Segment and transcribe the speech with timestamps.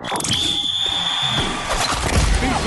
[0.00, 0.24] Beasley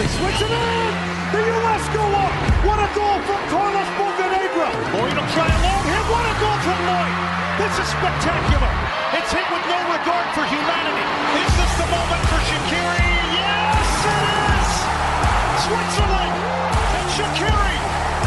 [0.05, 0.93] switch it in!
[1.33, 1.83] The U.S.
[1.89, 2.29] go up!
[2.61, 4.69] What a goal from Carlos Bocanegra!
[4.93, 6.05] Lloyd will try a long hit.
[6.13, 7.17] What a goal from Lloyd!
[7.57, 8.69] This is spectacular!
[9.17, 11.05] It's hit with no regard for humanity.
[11.41, 13.01] Is this the moment for Shaqiri?
[13.33, 14.69] Yes, it is!
[15.65, 17.73] Switzerland and Shaqiri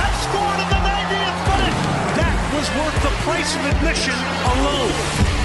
[0.02, 1.78] have scored in the 90th minute.
[2.18, 4.18] That was worth the price of admission
[4.50, 5.35] alone.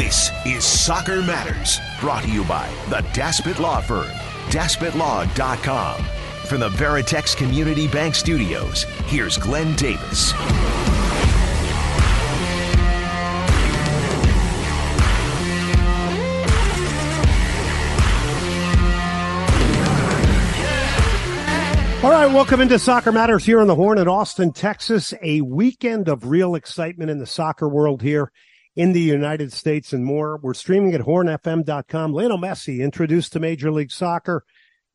[0.00, 4.08] This is Soccer Matters, brought to you by the Daspit Law Firm,
[4.48, 6.04] DaspitLaw.com.
[6.46, 10.32] From the Veritex Community Bank Studios, here's Glenn Davis.
[22.02, 25.12] All right, welcome into Soccer Matters here on the Horn in Austin, Texas.
[25.20, 28.32] A weekend of real excitement in the soccer world here
[28.80, 30.38] in the United States and more.
[30.38, 32.14] We're streaming at hornfm.com.
[32.14, 34.42] Lionel Messi introduced to Major League Soccer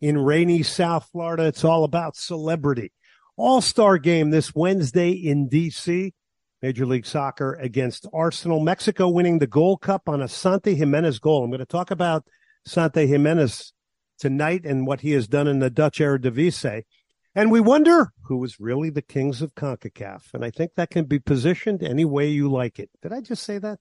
[0.01, 1.45] in rainy South Florida.
[1.45, 2.91] It's all about celebrity.
[3.37, 6.15] All star game this Wednesday in D.C.
[6.63, 8.59] Major League Soccer against Arsenal.
[8.59, 11.43] Mexico winning the Gold Cup on a Santi Jimenez goal.
[11.43, 12.25] I'm going to talk about
[12.65, 13.71] Santi Jimenez
[14.17, 16.85] tonight and what he has done in the Dutch Eredivisie.
[17.35, 20.33] And we wonder who is really the kings of CONCACAF.
[20.33, 22.89] And I think that can be positioned any way you like it.
[23.01, 23.79] Did I just say that?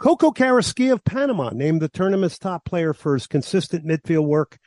[0.00, 4.58] Coco Carrasquilla of Panama named the tournament's top player for his consistent midfield work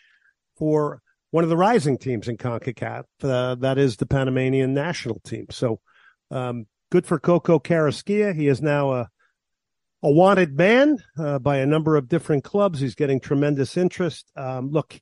[0.58, 1.02] for
[1.32, 3.04] one of the rising teams in CONCACAF.
[3.22, 5.48] Uh, that is the Panamanian national team.
[5.50, 5.80] So,
[6.30, 8.36] um, good for Coco Carrasquilla.
[8.36, 9.10] He is now a,
[10.04, 12.80] a wanted man uh, by a number of different clubs.
[12.80, 14.30] He's getting tremendous interest.
[14.36, 15.00] Um, look,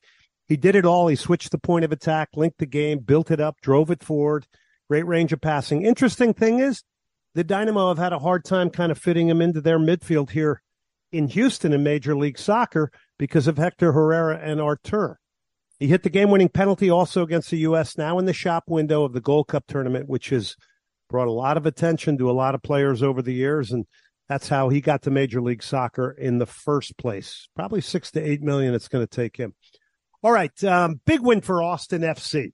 [0.50, 1.06] he did it all.
[1.06, 4.48] He switched the point of attack, linked the game, built it up, drove it forward.
[4.88, 5.82] Great range of passing.
[5.82, 6.82] Interesting thing is,
[7.36, 10.60] the Dynamo have had a hard time kind of fitting him into their midfield here
[11.12, 15.20] in Houston in Major League Soccer because of Hector Herrera and Artur.
[15.78, 17.96] He hit the game winning penalty also against the U.S.
[17.96, 20.56] now in the shop window of the Gold Cup tournament, which has
[21.08, 23.70] brought a lot of attention to a lot of players over the years.
[23.70, 23.86] And
[24.28, 27.48] that's how he got to Major League Soccer in the first place.
[27.54, 29.54] Probably six to eight million it's going to take him.
[30.22, 30.64] All right.
[30.64, 32.52] Um, big win for Austin FC.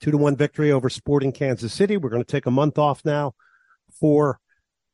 [0.00, 1.96] Two to one victory over Sporting Kansas City.
[1.96, 3.34] We're going to take a month off now
[3.98, 4.38] for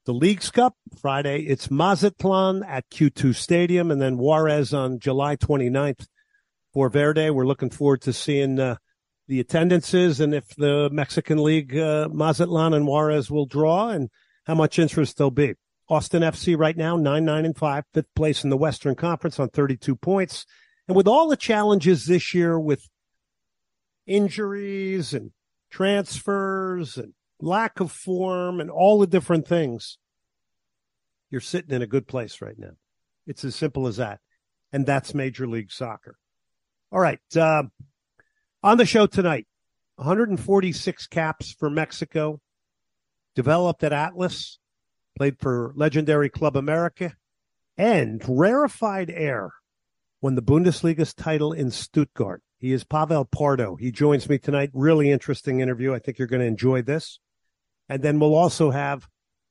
[0.07, 0.75] the Leagues Cup.
[1.01, 6.07] Friday, it's Mazatlan at Q2 Stadium and then Juarez on July 29th
[6.73, 7.29] for Verde.
[7.29, 8.77] We're looking forward to seeing uh,
[9.29, 14.09] the attendances and if the Mexican League, uh, Mazatlan and Juarez will draw and
[14.45, 15.55] how much interest there'll be.
[15.91, 19.51] Austin FC right now, 9, 9 and 5, fifth place in the Western Conference on
[19.51, 20.47] 32 points.
[20.89, 22.89] And with all the challenges this year with
[24.07, 25.31] injuries and
[25.71, 29.99] transfers and lack of form and all the different things,
[31.31, 32.73] you're sitting in a good place right now.
[33.27, 34.21] It's as simple as that.
[34.73, 36.17] And that's Major League Soccer.
[36.93, 37.21] All right.
[37.37, 37.65] Uh,
[38.63, 39.47] on the show tonight,
[39.97, 42.41] 146 caps for Mexico,
[43.35, 44.59] developed at Atlas,
[45.17, 47.15] played for legendary Club America,
[47.77, 49.53] and rarefied air
[50.21, 52.43] won the Bundesliga's title in Stuttgart.
[52.59, 53.77] He is Pavel Pardo.
[53.77, 54.71] He joins me tonight.
[54.75, 55.95] Really interesting interview.
[55.95, 57.19] I think you're going to enjoy this.
[57.89, 59.09] And then we'll also have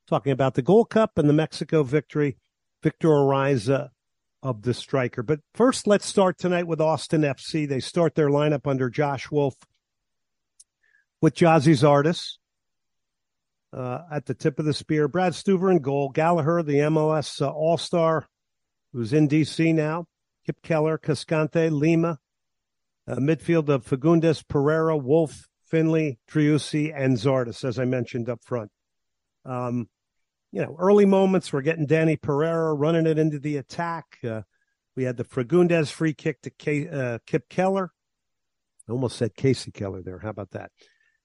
[0.07, 2.37] talking about the Gold Cup and the Mexico victory,
[2.83, 3.89] Victor Araiza
[4.41, 5.23] of the striker.
[5.23, 7.67] But first, let's start tonight with Austin FC.
[7.67, 9.55] They start their lineup under Josh Wolff
[11.21, 12.37] with Gyasi Zardes
[13.73, 15.07] uh, at the tip of the spear.
[15.07, 16.09] Brad Stuver in goal.
[16.09, 18.27] Gallagher, the MLS uh, All Star,
[18.93, 20.05] who's in DC now.
[20.49, 22.17] Kipp Keller, Cascante, Lima,
[23.07, 28.71] uh, midfield of Fagundez, Pereira, Wolff, Finlay, Driussi, and Zardes, as I mentioned up front.
[29.45, 29.89] Um,
[30.51, 34.17] you know, early moments, we're getting Danny Pereira running it into the attack.
[34.23, 34.41] Uh,
[34.95, 37.91] we had the Fagundez free kick to K, uh, Kipp Keller.
[38.87, 40.17] I almost said Kasey Keller there.
[40.17, 40.71] How about that?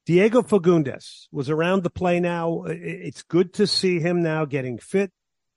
[0.04, 2.64] Diego Fagundez was around the play now.
[2.66, 5.12] It's good to see him now getting fit,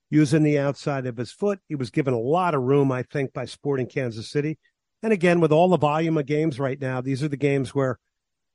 [0.09, 1.59] using the outside of his foot.
[1.67, 4.57] He was given a lot of room, I think, by Sporting Kansas City.
[5.03, 7.99] And again, with all the volume of games right now, these are the games where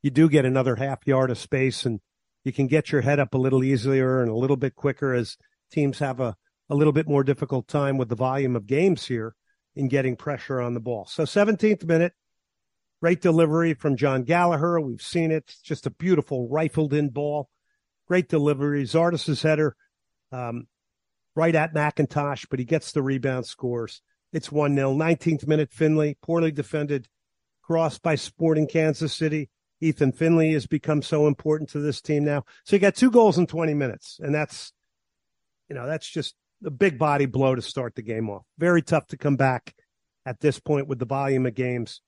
[0.03, 2.01] you do get another half yard of space and
[2.45, 5.37] you can get your head up a little easier and a little bit quicker as
[5.71, 6.35] teams have a,
[6.69, 9.35] a little bit more difficult time with the volume of games here.
[9.75, 11.07] in getting pressure on the ball.
[11.07, 12.13] So 17th minute,
[13.01, 14.81] great delivery from Jon Gallagher.
[14.81, 15.55] We've seen it.
[15.63, 17.49] Just a beautiful rifled in ball.
[18.09, 18.83] Great delivery.
[18.85, 19.77] Zardes' header
[20.33, 20.67] um,
[21.35, 24.03] right at McIntosh, but he gets the rebound, scores.
[24.33, 24.95] It's 1 0.
[24.95, 27.09] 19th minute, Finlay, poorly defended
[27.63, 29.51] cross by Sporting Kansas City.
[29.81, 32.45] Ethan Finlay has become so important to this team now.
[32.65, 34.73] So you got two goals in 20 minutes, and that's,
[35.69, 36.35] you know, that's just
[36.65, 38.45] a big body blow to start the game off.
[38.59, 39.75] Very tough to come back
[40.25, 42.01] at this point with the volume of games.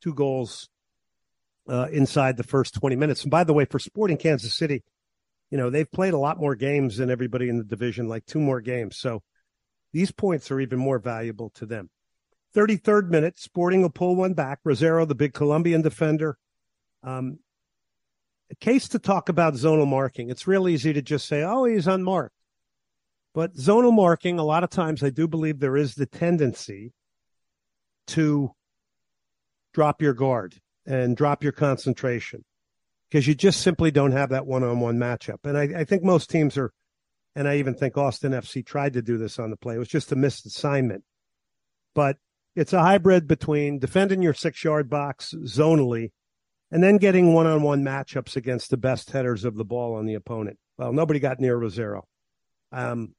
[0.00, 0.68] Two goals
[1.68, 3.22] uh, inside the first 20 minutes.
[3.22, 4.84] And by the way, for Sporting Kansas City,
[5.50, 8.40] you know, they've played a lot more games than everybody in the division, like two
[8.40, 8.96] more games.
[8.98, 9.22] So
[9.92, 11.90] these points are even more valuable to them.
[12.54, 14.60] 33rd minute, Sporting will pull one back.
[14.64, 16.38] Rosero, the big Colombian defender,
[17.02, 17.38] um,
[18.50, 20.30] a case to talk about zonal marking.
[20.30, 22.34] It's real easy to just say, oh, he's unmarked.
[23.34, 26.92] But zonal marking, a lot of times I do believe there is the tendency
[28.08, 28.52] to
[29.74, 30.54] drop your guard
[30.86, 32.44] and drop your concentration
[33.10, 35.38] because you just simply don't have that one on one matchup.
[35.44, 36.72] And I, I, think most teams are,
[37.34, 39.76] and I even think Austin FC tried to do this on the play.
[39.76, 41.04] It was just a missed assignment.
[41.94, 42.16] But
[42.54, 46.10] it's a hybrid between defending your six yard box zonally
[46.70, 50.06] and then getting one on one matchups against the best headers of the ball on
[50.06, 50.58] the opponent.
[50.76, 52.02] Well, nobody got near Rosero.
[52.72, 53.14] Um,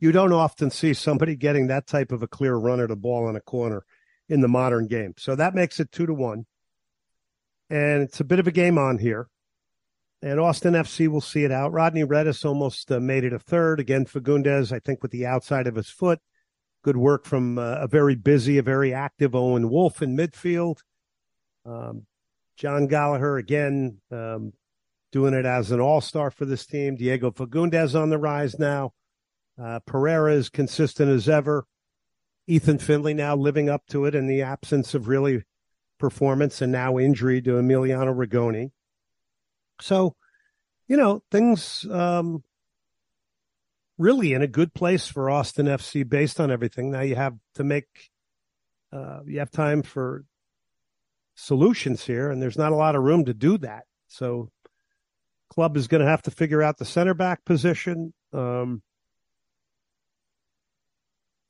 [0.00, 3.26] you don't often see somebody getting that type of a clear run at a ball
[3.26, 3.84] on a corner
[4.28, 5.14] in the modern game.
[5.18, 6.46] So that makes it two to one.
[7.70, 9.28] And it's a bit of a game on here.
[10.20, 11.72] And Austin FC will see it out.
[11.72, 13.78] Rodney Redes almost uh, made it a third.
[13.78, 16.18] Again, Fagundez, I think, with the outside of his foot.
[16.82, 20.78] Good work from uh, a very busy, a very active Owen Wolff in midfield.
[21.64, 22.06] Um,
[22.56, 24.52] Jon Gallagher again um,
[25.12, 26.96] doing it as an all star for this team.
[26.96, 28.92] Diego Fagundez on the rise now.
[29.60, 31.66] Uh, Pereira is consistent as ever.
[32.46, 35.42] Ethan Finlay now living up to it in the absence of really
[35.98, 38.70] performance and now injury to Emiliano Rigoni.
[39.80, 40.16] So,
[40.86, 42.42] you know, things um,
[43.98, 46.90] really in a good place for Austin FC based on everything.
[46.90, 48.10] Now you have to make,
[48.92, 50.24] uh, you have time for
[51.34, 53.84] solutions here, and there's not a lot of room to do that.
[54.06, 54.50] So,
[55.50, 58.12] club is going to have to figure out the center back position.
[58.32, 58.82] Um,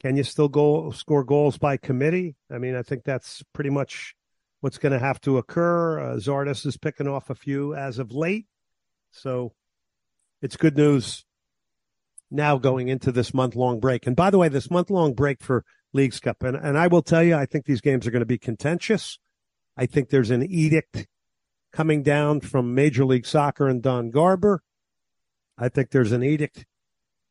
[0.01, 2.37] can you still go score goals by committee?
[2.51, 4.15] I mean, I think that's pretty much
[4.61, 6.01] what's going to have to occur.
[6.01, 8.47] Uh, Zardes is picking off a few as of late,
[9.11, 9.53] so
[10.43, 11.25] it's good news
[12.31, 14.07] now going into this month long break.
[14.07, 17.03] And by the way, this month long break for Leagues Cup, and, and I will
[17.03, 19.19] tell you, I think these games are going to be contentious.
[19.77, 21.07] I think there's an edict
[21.73, 24.63] coming down from Major League Soccer and Don Garber.
[25.57, 26.67] I think there's an edict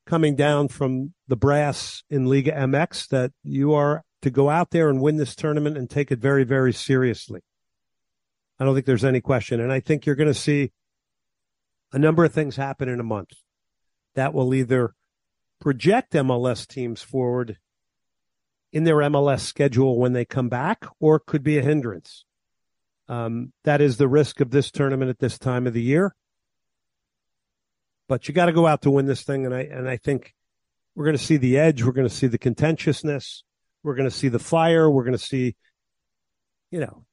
[0.06, 4.90] coming down from the brass in Liga MX that you are to go out there
[4.90, 7.42] and win this tournament and take it very, very seriously.
[8.60, 9.60] I don't think there's any question.
[9.60, 10.72] And I think you're going to see
[11.92, 13.32] a number of things happen in a month
[14.16, 14.96] that will either
[15.60, 17.58] project MLS teams forward
[18.74, 22.26] in their MLS schedule when they come back or could be a hindrance.
[23.08, 26.16] Um, that is the risk of this tournament at this time of the year.
[28.10, 30.34] But you got to go out to win this thing, and I and I think
[30.96, 31.84] we're going to see the edge.
[31.84, 33.44] We're going to see the contentiousness.
[33.88, 34.92] We're going to see the fire.
[34.92, 35.56] We're going to see,
[36.72, 37.06] you know,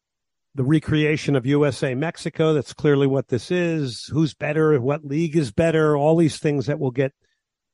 [0.56, 2.52] the recreation of USA Mexico.
[2.52, 4.10] That's clearly what this is.
[4.12, 4.80] Who's better?
[4.80, 5.96] What league is better?
[5.96, 7.12] All these things that will get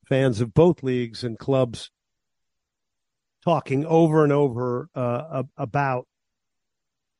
[0.07, 1.89] fans of both leagues and clubs
[3.43, 6.05] talking over and over uh, about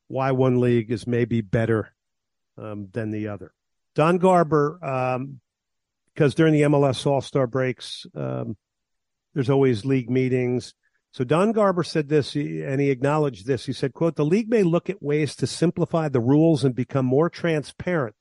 [0.08, 1.96] why one league is maybe better
[2.60, 3.54] um, than the other.
[3.96, 5.40] Don Garber, um,
[6.14, 8.56] because during the MLS All Star breaks, um,
[9.34, 10.76] there's always league meetings.
[11.14, 13.66] So Don Garber said this, and he acknowledged this.
[13.66, 17.06] He said, "quote The league may look at ways to simplify the rules and become
[17.06, 18.16] more transparent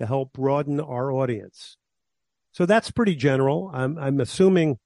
[0.00, 1.76] to help broaden our audience."
[2.50, 3.70] So that's pretty general.
[3.72, 4.78] I'm, I'm assuming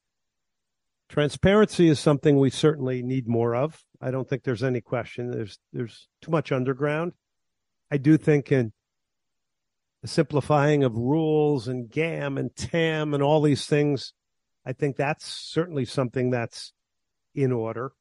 [1.09, 3.83] transparency is something we certainly need more of.
[4.01, 5.31] I don't think there's any question.
[5.31, 7.13] There's there's too much underground.
[7.91, 8.73] I do think in
[10.03, 14.13] the simplifying of rules and GAM and TAM and all these things,
[14.65, 16.73] I think that's certainly something that's
[17.43, 17.93] in order.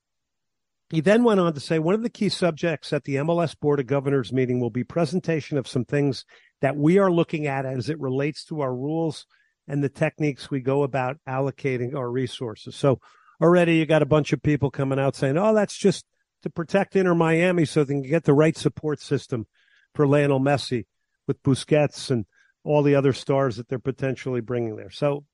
[0.90, 3.80] He then went on to say one of the key subjects at the MLS Board
[3.80, 6.24] of Governors meeting will be presentation of some things
[6.62, 9.26] that we are looking at as it relates to our rules
[9.68, 12.76] and the techniques we go about allocating our resources.
[12.76, 13.02] So
[13.42, 16.06] already you got a bunch of people coming out saying, oh, that's just
[16.44, 19.46] to protect Inter Miami so they can get the right support system
[19.94, 20.86] for Lionel Messi
[21.28, 22.26] with Busquets and
[22.64, 24.90] all the other stars that they're potentially bringing there.
[24.90, 25.26] So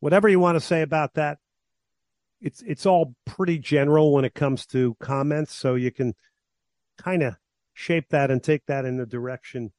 [0.00, 1.38] whatever you want to say about that,
[2.40, 6.14] it's it's all pretty general when it comes to comments, so you can
[6.98, 7.36] kind of
[7.72, 9.72] shape that and take that in the direction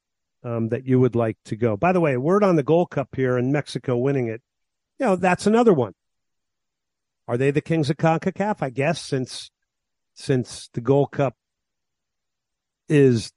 [0.44, 1.76] um, that you would like to go.
[1.76, 4.42] By the way, word on the Gold Cup here and Mexico winning it.
[4.98, 5.94] You know, that's another one.
[7.28, 8.62] Are they the kings of CONCACAF?
[8.62, 9.50] I guess since
[10.14, 11.34] since the Gold Cup
[12.88, 13.32] is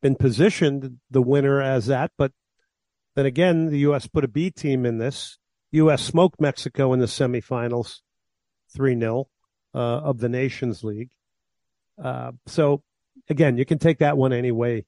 [0.00, 2.32] been positioned the winner as that, but
[3.14, 4.06] then again, the U.S.
[4.06, 5.38] put a B team in this.
[5.72, 6.02] U.S.
[6.02, 8.00] smoked Mexico in the semifinals.
[8.74, 9.28] 3 0
[9.74, 11.10] uh, of the Nations League.
[12.02, 12.82] Uh, so,
[13.28, 14.86] again, you can take that one any way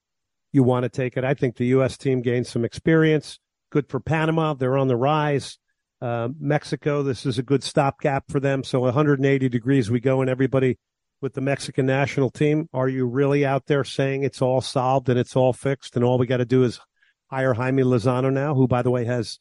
[0.52, 1.24] you want to take it.
[1.24, 1.96] I think the U.S.
[1.96, 3.40] team gained some experience.
[3.70, 4.54] Good for Panama.
[4.54, 5.58] They're on the rise.
[6.00, 8.62] Uh, Mexico, this is a good stopgap for them.
[8.62, 10.78] So 180 degrees we go, and everybody
[11.20, 12.68] with the Mexican national team.
[12.72, 16.18] Are you really out there saying it's all solved and it's all fixed, and all
[16.18, 16.80] we got to do is
[17.28, 19.38] hire Jaime Lozano now, who, by the way, has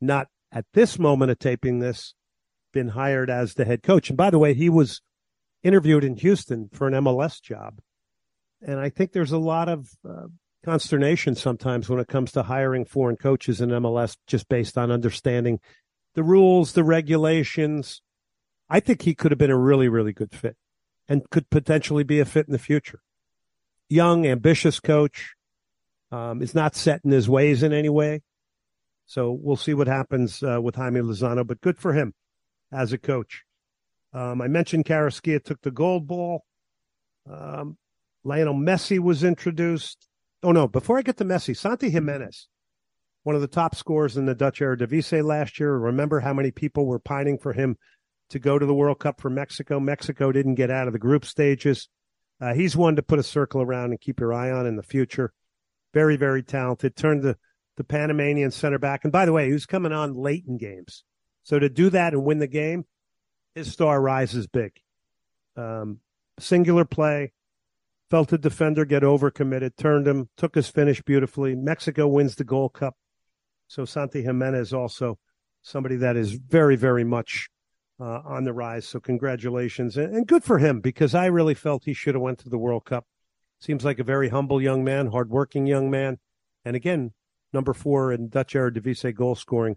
[0.00, 2.14] not at this moment of taping this
[2.72, 4.08] been hired as the head coach.
[4.08, 5.00] And by the way, he was
[5.62, 7.80] interviewed in Houston for an MLS job.
[8.60, 10.26] And I think there's a lot of uh,
[10.64, 15.60] consternation sometimes when it comes to hiring foreign coaches in MLS just based on understanding
[16.14, 18.02] the rules, the regulations.
[18.68, 20.56] I think he could have been a really, really good fit
[21.08, 23.00] and could potentially be a fit in the future.
[23.88, 25.34] Young, ambitious coach,
[26.10, 28.22] um, is not set in his ways in any way.
[29.06, 32.14] So we'll see what happens uh, with Jaime Lozano, but good for him
[32.72, 33.44] as a coach.
[34.12, 36.44] Um, I mentioned Carrasquilla took the gold ball.
[37.30, 37.76] Um,
[38.24, 40.08] Lionel Messi was introduced.
[40.42, 40.68] Oh no!
[40.68, 42.48] Before I get to Messi, Santi Jimenez,
[43.22, 45.76] one of the top scorers in the Dutch Eredivisie last year.
[45.76, 47.76] Remember how many people were pining for him
[48.30, 49.80] to go to the World Cup for Mexico?
[49.80, 51.88] Mexico didn't get out of the group stages.
[52.40, 54.82] Uh, he's one to put a circle around and keep your eye on in the
[54.82, 55.32] future.
[55.94, 56.96] Very, very talented.
[56.96, 57.36] Turned the
[57.76, 61.04] the Panamanian center back, and by the way, he was coming on late in games.
[61.42, 62.84] So to do that and win the game,
[63.54, 64.72] his star rises big.
[65.56, 66.00] Um,
[66.38, 67.32] singular play,
[68.10, 71.54] felt the defender get overcommitted, turned him, took his finish beautifully.
[71.54, 72.96] Mexico wins the Gold Cup.
[73.68, 75.18] So Santi Giménez also
[75.62, 77.48] somebody that is very, very much
[77.98, 78.86] uh, on the rise.
[78.86, 82.38] So congratulations and, and, good for him because I really felt he should have went
[82.40, 83.06] to the World Cup.
[83.60, 86.18] Seems like a very humble young man, hardworking young man,
[86.64, 87.12] and again,
[87.52, 89.76] number four in Dutch Eredivisie goal scoring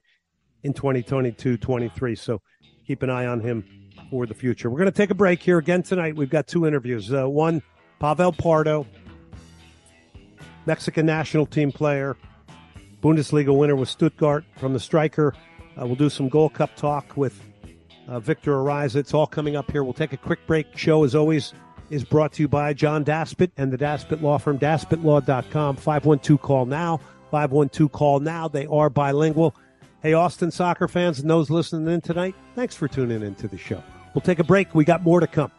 [0.64, 2.16] in 2022 23.
[2.16, 2.42] So
[2.86, 3.64] keep an eye on him
[4.10, 4.70] for the future.
[4.70, 6.16] We're going to take a break here again tonight.
[6.16, 7.14] We've got two interviews.
[7.14, 7.62] Uh, one,
[8.00, 8.86] Pavel Pardo,
[10.66, 12.18] Mexican national team player,
[13.02, 15.34] Bundesliga winner with Stuttgart from the striker.
[15.80, 17.40] Uh, we'll do some Gold Cup talk with
[18.08, 18.98] uh, Victor Araiza.
[18.98, 19.84] It's all coming up here.
[19.84, 20.78] We'll take a quick break.
[20.78, 21.54] Show, as always,
[21.90, 25.76] is brought to you by John Daspit and the Daspit Law Firm, daspitlaw.com.
[25.76, 27.00] 512 call now.
[27.36, 28.48] 512 call now.
[28.48, 29.58] They are bilingual.
[30.02, 33.84] Hey, Austin soccer fans and those listening in tonight, thanks for tuning into the show.
[34.14, 34.74] We'll take a break.
[34.74, 35.52] We got more to come.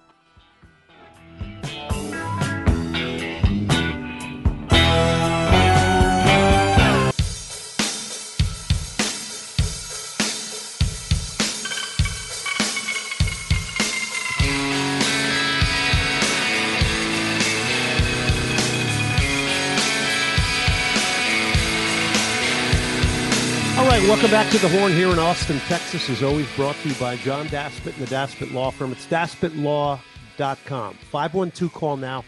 [24.16, 26.08] Welcome back to the Horn here in Austin, Texas.
[26.08, 28.90] As always, brought to you by John Daspit and the Daspit Law Firm.
[28.90, 30.94] It's daspitlaw.com.
[30.94, 32.24] 512 call now.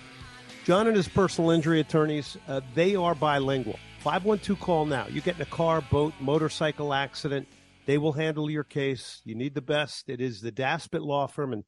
[0.67, 3.79] John and his personal injury attorneys, uh, they are bilingual.
[4.01, 5.07] 512 call now.
[5.07, 7.49] You get in a car, boat, motorcycle accident,
[7.87, 9.23] they will handle your case.
[9.25, 10.11] You need the best.
[10.11, 11.65] It is the Daspit Law Firm, and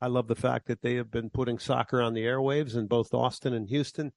[0.00, 3.14] I love the fact that they have been putting soccer on the airwaves in both
[3.14, 4.10] Austin and Houston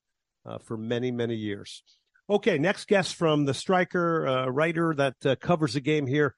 [0.48, 1.84] uh, for many, many years.
[2.30, 6.36] Okay, next guest from the striker, uh, writer that uh, covers the game here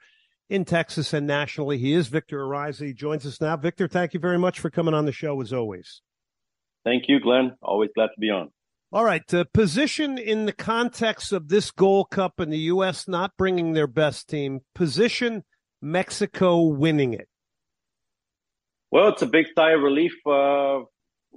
[0.50, 1.78] in Texas and nationally.
[1.78, 2.88] He is Victor Araiza.
[2.88, 3.56] He joins us now.
[3.58, 6.02] Victor, thank you very much for coming on the show as always.
[6.84, 7.56] Thank you, Glenn.
[7.62, 8.50] Always glad to be on.
[8.92, 13.08] All right, uh, position in the context of this Gold Cup and the U.S.
[13.08, 15.44] not bringing their best team, position
[15.82, 17.28] Mexico winning it.
[18.92, 20.82] Well, it's a big sigh of relief uh,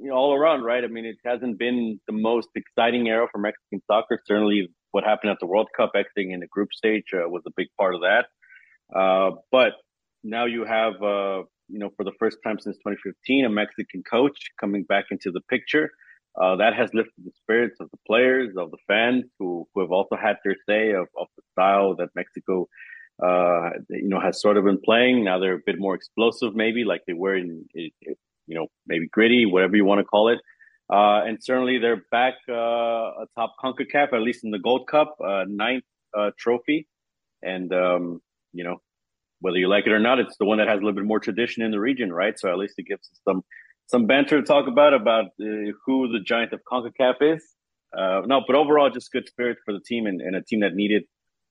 [0.00, 0.84] you know, all around, right?
[0.84, 4.20] I mean, it hasn't been the most exciting era for Mexican soccer.
[4.26, 7.50] Certainly, what happened at the World Cup, exiting in the group stage, uh, was a
[7.56, 8.26] big part of that.
[8.94, 9.72] Uh, but
[10.24, 14.38] now you have, uh, you know, for the first time since 2015, a Mexican coach
[14.60, 15.90] coming back into the picture.
[16.40, 19.90] Uh, that has lifted the spirits of the players, of the fans, who, who have
[19.90, 22.68] also had their say of, of the style that Mexico
[23.24, 25.24] uh, you know, has sort of been playing.
[25.24, 27.90] Now they're a bit more explosive, maybe like they were in, in,
[28.48, 30.40] you know, maybe gritty, whatever you want to call it.
[30.90, 35.44] Uh, and certainly they're back uh, atop CONCACAF, at least in the Gold Cup, uh,
[35.46, 35.84] ninth
[36.18, 36.88] uh, trophy.
[37.42, 38.20] And, um,
[38.52, 38.78] you know,
[39.40, 41.20] whether you like it or not, it's the one that has a little bit more
[41.20, 42.38] tradition in the region, right?
[42.38, 43.42] So at least it gives us some
[43.86, 47.44] some banter to talk about about uh, who the giant of Concacaf is.
[47.96, 50.74] Uh, no, but overall, just good spirit for the team and, and a team that
[50.74, 51.04] needed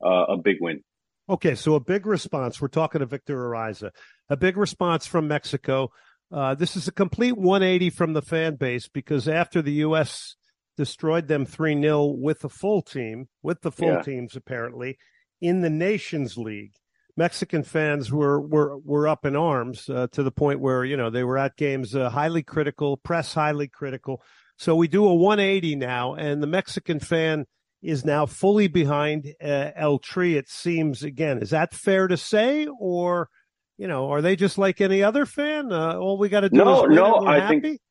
[0.05, 0.83] uh, a big win.
[1.29, 2.61] Okay, so a big response.
[2.61, 3.91] We're talking to Victor Araiza.
[4.29, 5.91] A big response from Mexico.
[6.31, 10.35] Uh, this is a complete 180 from the fan base because after the U.S.
[10.75, 14.01] destroyed them 3 0 with the full team, with the full yeah.
[14.01, 14.97] teams apparently,
[15.39, 16.73] in the Nations League,
[17.15, 21.09] Mexican fans were were were up in arms uh, to the point where you know
[21.09, 24.21] they were at games uh, highly critical, press highly critical.
[24.57, 27.45] So we do a 180 now, and the Mexican fan
[27.81, 30.29] is now fully behind uh, El Tri.
[30.29, 31.39] It seems again.
[31.41, 33.29] Is that fair to say, or
[33.77, 35.71] you know, are they just like any other fan?
[35.71, 37.25] Uh, all we got to do no, is no.
[37.25, 37.61] I happy?
[37.61, 37.81] think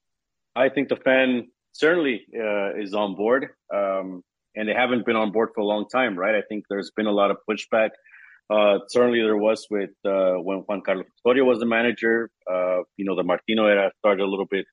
[0.56, 4.22] I think the fan certainly uh, is on board, um,
[4.54, 6.34] and they haven't been on board for a long time, right?
[6.34, 7.90] I think there's been a lot of pushback.
[8.48, 12.30] Uh, certainly, there was with uh, when Juan Carlos Osorio was the manager.
[12.50, 14.66] Uh, you know, the Martino era started a little bit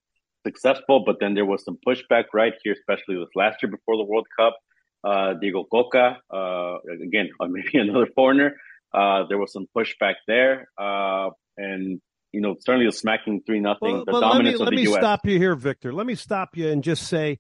[0.46, 4.04] successful, but then there was some pushback right here, especially this last year before the
[4.04, 4.56] World Cup.
[5.04, 8.56] Uh, Diego Cocca, uh, again, maybe another foreigner.
[8.94, 12.00] Uh, there was some pushback there, uh, and
[12.32, 13.92] you know, certainly the smacking three nothing.
[13.92, 15.94] Well, the dominance let me, of the Let me stop you here, Victor.
[15.94, 17.40] Let me stop you and just say,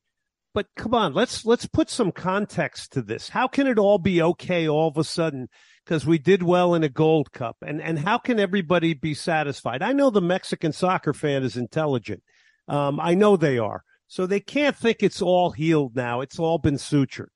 [0.53, 3.29] but come on, let's let's put some context to this.
[3.29, 5.49] How can it all be okay all of a sudden?
[5.83, 9.81] Because we did well in a Gold Cup, and and how can everybody be satisfied?
[9.81, 12.23] I know the Mexican soccer fan is intelligent.
[12.67, 13.83] Um, I know they are.
[14.07, 16.21] So they can't think it's all healed now.
[16.21, 17.29] It's all been sutured.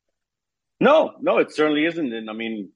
[0.79, 2.13] No, no, it certainly isn't.
[2.13, 2.69] And I mean,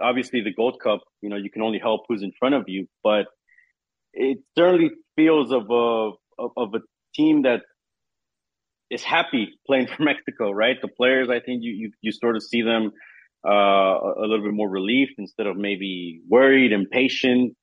[0.00, 2.86] obviously the Gold Cup, you know, you can only help who's in front of you,
[3.02, 3.26] but
[4.12, 6.80] it certainly feels of a of, a
[7.14, 7.60] team that
[8.90, 10.76] is happy playing for Mexico, right?
[10.80, 12.92] The players, I think you you, you sort of see them
[13.46, 17.56] uh, a little bit more relieved instead of maybe worried, impatient.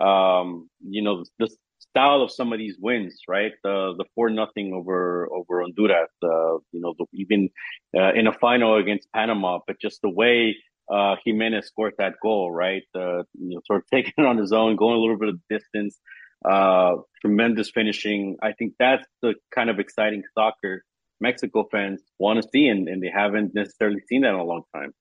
[0.00, 1.48] Um, you know, the,
[1.92, 3.52] style of some of these wins, right?
[3.62, 7.50] The the four nothing over over Honduras, uh, you know, the, even
[7.96, 10.56] uh, in a final against Panama, but just the way
[10.90, 12.82] uh, Giménez scored that goal, right?
[12.94, 15.40] Uh, you know, sort of taking it on his own, going a little bit of
[15.48, 15.98] distance,
[16.44, 18.36] uh, tremendous finishing.
[18.42, 20.84] I think that's the kind of exciting soccer
[21.20, 24.62] Mexico fans want to see, and, and they haven't necessarily seen that in a long
[24.74, 24.92] time.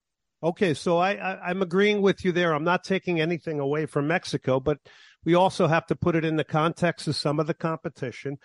[0.44, 2.54] Okay, so I, I I'm agreeing with you there.
[2.54, 4.80] I'm not taking anything away from Mexico, but
[5.24, 8.38] we also have to put it in the context of some of the competition.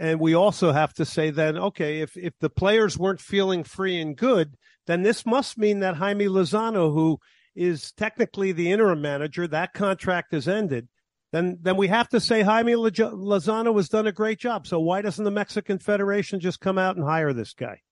[0.00, 4.00] And we also have to say then, okay, if, if the players weren't feeling free
[4.00, 7.18] and good, then this must mean that Jaime Lozano, who
[7.54, 10.88] is technically the interim manager, that contract has ended.
[11.32, 14.66] Then, then we have to say Jaime Lozano has done a great job.
[14.66, 17.82] So why doesn't the Mexican Federation just come out and hire this guy?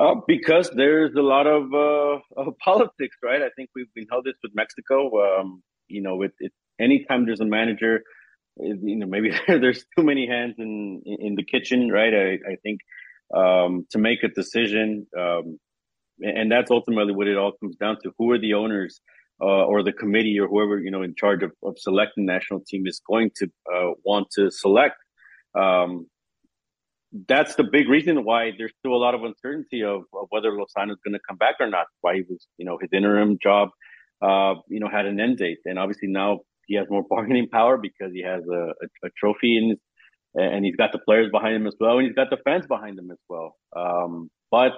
[0.00, 3.42] Uh, because there's a lot of, uh, of politics, right?
[3.42, 5.40] I think we've been held this with Mexico.
[5.40, 8.00] Um, you know, it, it anytime there's a manager,
[8.56, 12.12] you know, maybe there's too many hands in in the kitchen, right?
[12.14, 12.80] I, I think
[13.34, 15.58] um, to make a decision, um,
[16.20, 19.00] and that's ultimately what it all comes down to: who are the owners
[19.40, 22.86] uh, or the committee or whoever you know in charge of, of selecting national team
[22.86, 24.96] is going to uh, want to select.
[25.54, 26.06] Um,
[27.28, 30.92] that's the big reason why there's still a lot of uncertainty of, of whether Lozano
[30.92, 31.86] is going to come back or not.
[32.00, 33.68] Why he was, you know, his interim job,
[34.22, 37.76] uh, you know, had an end date, and obviously now he has more bargaining power
[37.76, 39.78] because he has a, a, a trophy in his,
[40.34, 42.98] and he's got the players behind him as well, and he's got the fans behind
[42.98, 43.56] him as well.
[43.76, 44.72] Um, but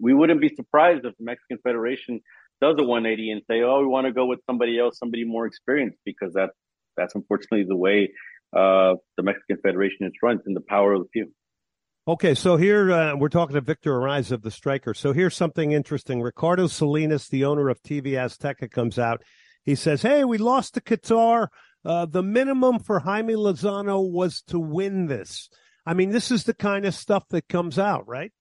[0.00, 2.20] we wouldn't be surprised if the Mexican Federation
[2.60, 5.46] does a 180 and say, "Oh, we want to go with somebody else, somebody more
[5.46, 6.50] experienced," because that
[6.96, 8.12] that's unfortunately the way
[8.56, 10.40] uh, the Mexican Federation is run.
[10.46, 11.32] In the power of the few.
[12.06, 14.92] Okay, so here uh, we're talking to Victor Araiza of the Striker.
[14.92, 16.20] So here's something interesting.
[16.20, 19.22] Ricardo Salinas, the owner of TV Azteca, comes out
[19.64, 21.48] he says, Hey, we lost to Qatar.
[21.84, 25.50] Uh, the minimum for Jaime Lozano was to win this.
[25.86, 28.32] I mean, this is the kind of stuff that comes out, right?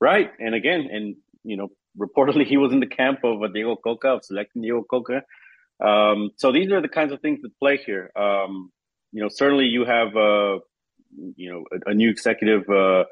[0.00, 0.30] Right.
[0.38, 4.24] And again, and, you know, reportedly he was in the camp of Diego Cocca, of
[4.24, 5.22] selecting Diego Cocca.
[5.84, 8.10] Um, so these are the kinds of things that play here.
[8.16, 8.70] Um,
[9.10, 10.58] you know, certainly you have, uh,
[11.36, 13.04] you know, a, a new executive uh,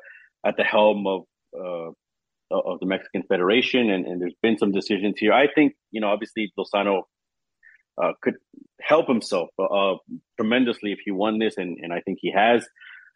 [0.44, 1.22] at the helm of
[1.54, 1.90] uh,
[2.50, 5.32] of the Mexican Federation, and, and there's been some decisions here.
[5.32, 7.02] I think, you know, obviously Lozano
[7.98, 8.34] uh, could
[8.80, 9.94] help himself uh,
[10.38, 12.66] tremendously if he won this, and, and I think he has.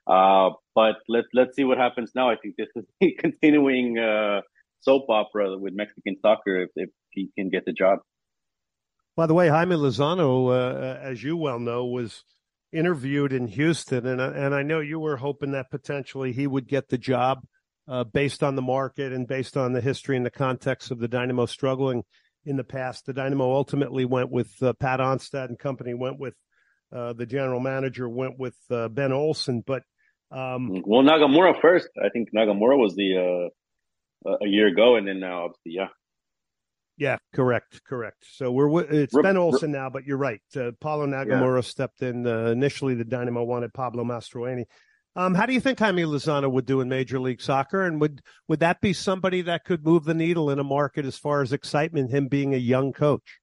[0.07, 2.29] Uh, but let's let's see what happens now.
[2.29, 4.43] I think this is a continuing uh,
[4.81, 8.01] soap opera with Mexican soccer if, if he can get the job.
[9.17, 12.25] By the way, Jaime Lozano, uh, as you well know, was
[12.73, 16.89] interviewed in Houston, and and I know you were hoping that potentially he would get
[16.89, 17.45] the job
[17.89, 21.09] uh, based on the market and based on the history and the context of the
[21.09, 22.03] Dynamo struggling
[22.45, 23.07] in the past.
[23.07, 26.35] The Dynamo ultimately went with uh, Pat Onstad and company, went with
[26.95, 29.63] uh, the general manager, went with uh, Ben Olsen.
[29.67, 29.83] But
[30.31, 31.89] um, well, Nagamura first.
[32.03, 33.51] I think Nagamura was the
[34.27, 35.89] uh, a year ago, and then now obviously, yeah.
[36.97, 38.25] Yeah, correct, correct.
[38.35, 40.41] So we're it's Ben Olsen now, but you're right.
[40.57, 41.69] Uh, Paulo Nagamura yeah.
[41.69, 42.25] stepped in.
[42.25, 44.65] Uh, initially, the Dynamo wanted Pablo Mastroeni.
[45.17, 48.21] Um, how do you think Jaime Lozano would do in Major League Soccer, and would
[48.49, 51.53] would that be somebody that could move the needle in a market as far as
[51.53, 52.11] excitement?
[52.11, 53.39] Him being a young coach.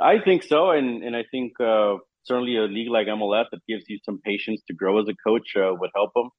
[0.00, 3.84] I think so, and and I think uh, certainly a league like MLS that gives
[3.88, 6.30] you some patience to grow as a coach uh, would help him.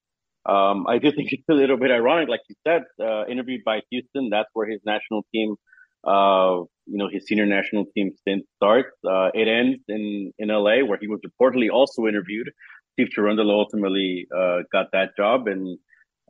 [0.51, 3.81] Um, I do think it's a little bit ironic, like you said, uh, interviewed by
[3.91, 4.29] Houston.
[4.29, 5.55] That's where his national team
[6.07, 8.95] uh, you know, his senior national team stint starts.
[9.05, 12.49] Uh, it ends in, in LA where he was reportedly also interviewed.
[12.97, 15.47] Steve Cherundolo ultimately, uh, got that job.
[15.47, 15.77] And,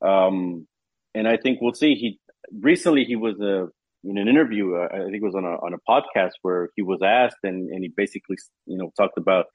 [0.01, 0.67] um,
[1.15, 1.95] and I think we'll see.
[1.95, 2.19] He
[2.51, 3.67] recently, he was, uh,
[4.03, 6.81] in an interview, uh, I think it was on a, on a podcast where he
[6.81, 9.45] was asked and, and he basically, you know, talked about,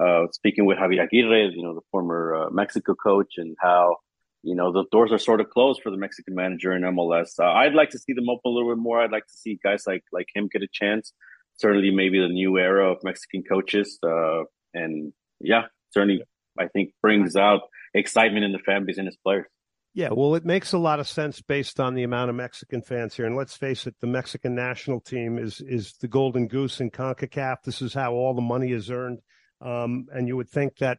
[0.00, 3.96] uh, speaking with Javier Aguirre, you know, the former, uh, Mexico coach and how,
[4.42, 7.38] you know, the doors are sort of closed for the Mexican manager in MLS.
[7.38, 9.02] Uh, I'd like to see them open a little bit more.
[9.02, 11.14] I'd like to see guys like like him get a chance.
[11.56, 13.98] Certainly, maybe the new era of Mexican coaches,
[14.74, 16.24] and yeah, certainly,
[16.58, 17.62] I think brings out
[17.92, 19.46] excitement in the fan base and his players.
[19.94, 23.14] Yeah, well, it makes a lot of sense based on the amount of Mexican fans
[23.14, 23.26] here.
[23.26, 27.62] And let's face it, the Mexican national team is is the golden goose in CONCACAF.
[27.64, 29.20] This is how all the money is earned.
[29.60, 30.98] Um, and you would think that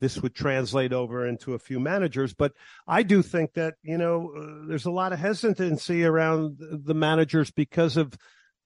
[0.00, 2.32] this would translate over into a few managers.
[2.32, 2.54] But
[2.88, 7.50] I do think that, you know, uh, there's a lot of hesitancy around the managers
[7.50, 8.14] because of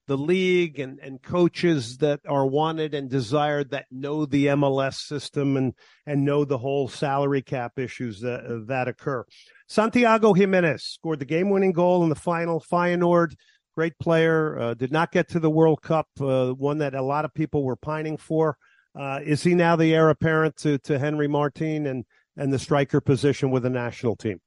[0.07, 5.57] the league and, and coaches that are wanted and desired that know the MLS system
[5.57, 5.73] and,
[6.07, 9.25] and know the whole salary cap issues that, that occur.
[9.67, 12.61] Santiago Jimenez scored the game winning goal in the final.
[12.61, 13.35] Feyenoord,
[13.75, 17.25] great player, uh, did not get to the World Cup, uh, one that a lot
[17.25, 18.59] of people were pining for.
[18.99, 22.05] Uh, is he now the heir apparent to, to Henry Martin and,
[22.37, 24.41] and the striker position with the national team?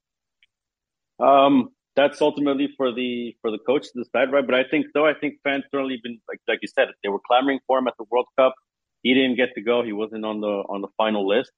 [1.20, 4.46] Um, that's ultimately for the for the coach to decide, right?
[4.46, 7.20] But I think though, I think fans certainly been like like you said, they were
[7.28, 8.54] clamoring for him at the World Cup.
[9.02, 9.84] He didn't get to go.
[9.84, 11.52] He wasn't on the on the final list.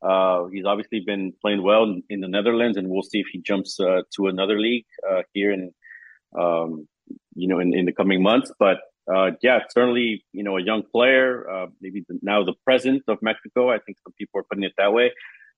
[0.00, 3.38] Uh, he's obviously been playing well in, in, the Netherlands, and we'll see if he
[3.38, 5.74] jumps uh, to another league uh, here in
[6.38, 6.88] um,
[7.34, 8.50] you know in, in the coming months.
[8.58, 8.78] But
[9.12, 13.18] uh, yeah, certainly, you know, a young player, uh, maybe the, now the president of
[13.22, 13.70] Mexico.
[13.70, 15.10] I think some people are putting it that way.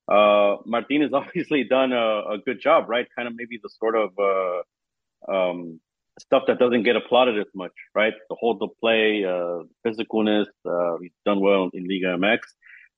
[0.07, 3.07] Uh, Martin has obviously done a, a, good job, right?
[3.15, 5.79] Kind of maybe the sort of uh, um,
[6.19, 8.13] stuff that doesn't get applauded as much, right?
[8.29, 10.47] The hold the play, uh, physicalness.
[10.65, 12.39] Uh, he's done well in Liga MX.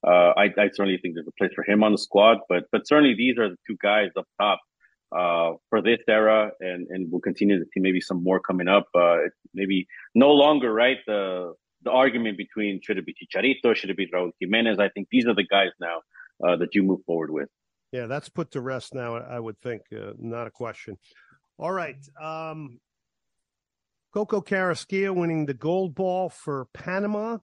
[0.04, 3.14] I, I certainly think there's a place for him on the squad, but but certainly
[3.14, 4.60] these are the two guys up top
[5.16, 8.86] uh, for this era, and and we'll continue to see maybe some more coming up.
[8.94, 9.16] Uh,
[9.54, 14.08] maybe no longer right the the argument between should it be Chicharito, should it be
[14.08, 14.78] Raul Jimenez.
[14.78, 16.00] I think these are the guys now
[16.44, 17.48] uh, that you move forward with.
[17.92, 19.16] Yeah, that's put to rest now.
[19.16, 20.98] I would think, uh, not a question.
[21.58, 22.80] All right, um,
[24.12, 27.38] Coco Carrasquilla winning the gold ball for Panama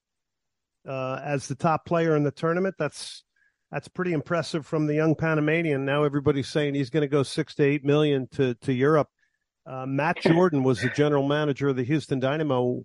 [0.87, 2.75] uh, as the top player in the tournament.
[2.77, 3.23] That's
[3.71, 5.85] that's pretty impressive from the young Panamanian.
[5.85, 9.07] Now everybody's saying he's going to go six to eight million to to Europe.
[9.65, 12.83] Uh, Matt Jordan was the general manager of the Houston Dynamo.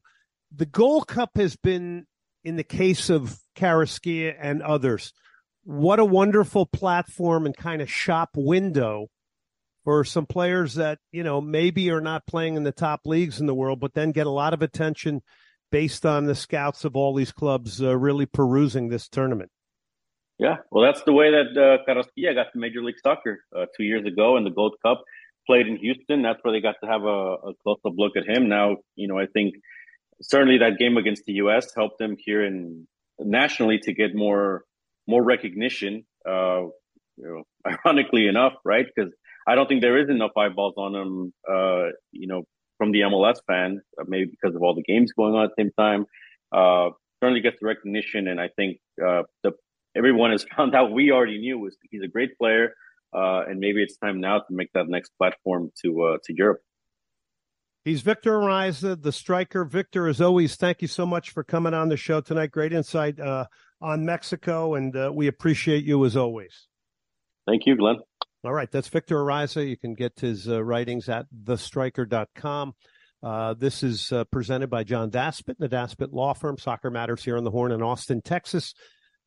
[0.55, 2.07] The Gold Cup has been,
[2.45, 5.13] in the case of Carrasquilla and others,
[5.65, 9.09] what a wonderful platform and kind of shop window
[9.85, 13.47] for some players that you know maybe are not playing in the top leagues in
[13.47, 15.23] the world, but then get a lot of attention
[15.71, 19.51] based on the scouts of all these clubs uh, really perusing this tournament.
[20.39, 23.83] Yeah, well, that's the way that uh, Carrasquilla got to Major League Soccer uh, two
[23.83, 25.03] years ago in the Gold Cup.
[25.47, 26.23] Played in Houston.
[26.23, 27.07] That's where they got to have a,
[27.49, 28.49] a close-up look at him.
[28.49, 29.55] Now, you know, I think
[30.21, 31.73] certainly that game against the U.S.
[31.75, 32.87] helped them here in
[33.19, 34.65] nationally to get more
[35.09, 36.05] more recognition.
[36.29, 36.67] Uh,
[37.17, 37.43] you know,
[37.85, 38.87] ironically enough, right?
[38.95, 39.13] Because
[39.47, 41.33] I don't think there is enough eyeballs on him.
[41.51, 42.45] Uh, you know,
[42.77, 45.65] from the MLS fans, uh, maybe because of all the games going on at the
[45.65, 46.07] same time.
[46.53, 46.91] Uh,
[47.21, 49.53] certainly gets the recognition, and I think uh, the
[49.97, 52.75] everyone has found out we already knew was he's a great player,
[53.13, 56.61] uh, and maybe it's time now to make that next platform to uh, to Europe.
[57.85, 59.65] He's Victor Araiza, the striker.
[59.65, 62.51] Victor, as always, thank you so much for coming on the show tonight.
[62.51, 63.47] Great insight uh,
[63.81, 66.69] on Mexico, and uh, we appreciate you as always.
[67.47, 67.97] Thank you, Glenn.
[68.45, 69.69] All right, that's Victor Araiza.
[69.69, 72.75] You can get his uh, writings at thestriker.com.
[73.21, 76.57] Uh, this is uh, presented by John Daspit, the Daspit Law Firm.
[76.57, 78.75] Soccer Matters here on the Horn in Austin, Texas.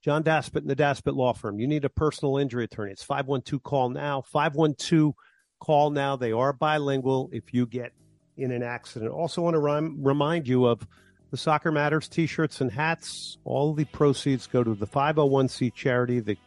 [0.04, 1.60] John Daspit and the Daspit Law Firm.
[1.60, 2.92] You need a personal injury attorney.
[2.92, 4.22] It's 512 call now.
[4.22, 5.14] 512
[5.60, 6.16] call now.
[6.16, 7.30] They are bilingual.
[7.34, 7.92] If you get
[8.38, 9.12] in an accident.
[9.12, 10.88] Also, want to rem- remind you of
[11.32, 13.38] the Soccer Matters t shirts and hats.
[13.46, 16.38] All the proceeds go to the 501c charity, the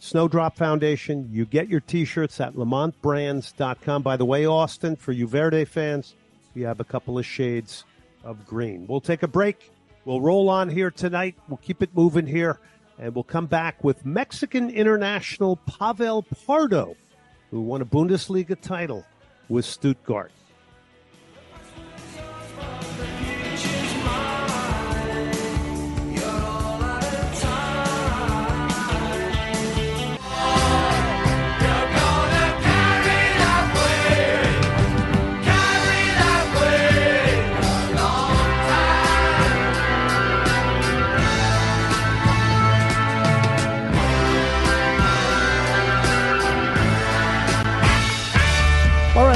[0.00, 1.28] Snowdrop Foundation.
[1.30, 4.02] You get your t shirts at lamontbrands.com.
[4.02, 6.16] By the way, Austin, for you Verde fans,
[6.54, 7.84] we have a couple of shades
[8.24, 8.86] of green.
[8.88, 9.70] We'll take a break.
[10.04, 11.36] We'll roll on here tonight.
[11.48, 12.58] We'll keep it moving here.
[12.98, 16.96] And we'll come back with Mexican international Pavel Pardo,
[17.50, 19.04] who won a Bundesliga title
[19.48, 20.32] with Stuttgart.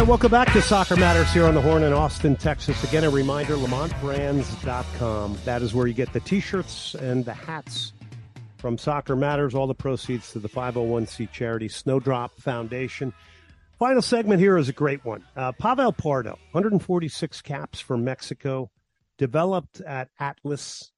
[0.06, 2.84] Right, welcome back to Soccer Matters here on the Horn in Austin, Texas.
[2.84, 5.36] Again, a reminder, LamontBrands.com.
[5.44, 7.92] That is where you get the t-shirts and the hats
[8.56, 9.52] from Soccer Matters.
[9.52, 13.12] All the proceeds to the 501c charity Snowdrop Foundation.
[13.80, 15.24] Final segment here is a great one.
[15.34, 18.70] Uh, Pavel Pardo, 146 caps for Mexico,
[19.18, 20.92] developed at Atlas,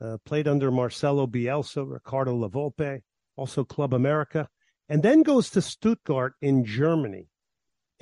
[0.00, 3.02] uh, played under Marcelo Bielsa, Ricardo La Volpe,
[3.36, 4.48] also Club America,
[4.88, 7.28] and then goes to Stuttgart in Germany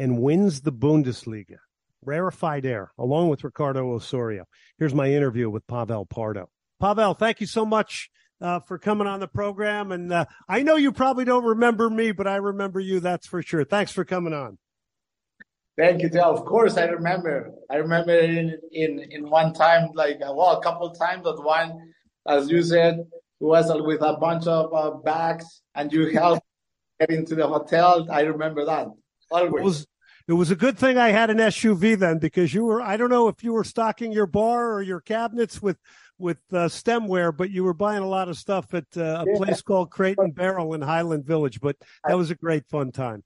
[0.03, 1.59] and wins the Bundesliga.
[2.05, 4.45] Rarefied air, along with Ricardo Osorio.
[4.77, 6.51] Here's my interview with Pavel Pardo.
[6.81, 8.11] Pavel, thank you so much
[8.41, 9.93] uh, for coming on the program.
[9.93, 13.43] And uh, I know you probably don't remember me, but I remember you, that's for
[13.43, 13.65] sure.
[13.65, 14.59] Thanks for coming on.
[15.79, 16.33] Thank you, Del.
[16.37, 17.53] Of course, I remember.
[17.71, 21.95] I remember in in in one time, like well, a couple of times, but one,
[22.27, 23.07] as you said,
[23.41, 26.45] was with a bunch of uh, bags, and you helped
[27.01, 28.07] get into the hotel.
[28.11, 28.89] I remember that
[29.33, 29.65] always.
[29.65, 29.87] Was,
[30.33, 33.11] it was a good thing I had an SUV then because you were, I don't
[33.11, 35.77] know if you were stocking your bar or your cabinets with,
[36.17, 39.37] with uh, stemware, but you were buying a lot of stuff at uh, a yeah.
[39.37, 41.61] place called Crate and Barrel in Highland Village.
[41.61, 43.23] But that was a great fun time.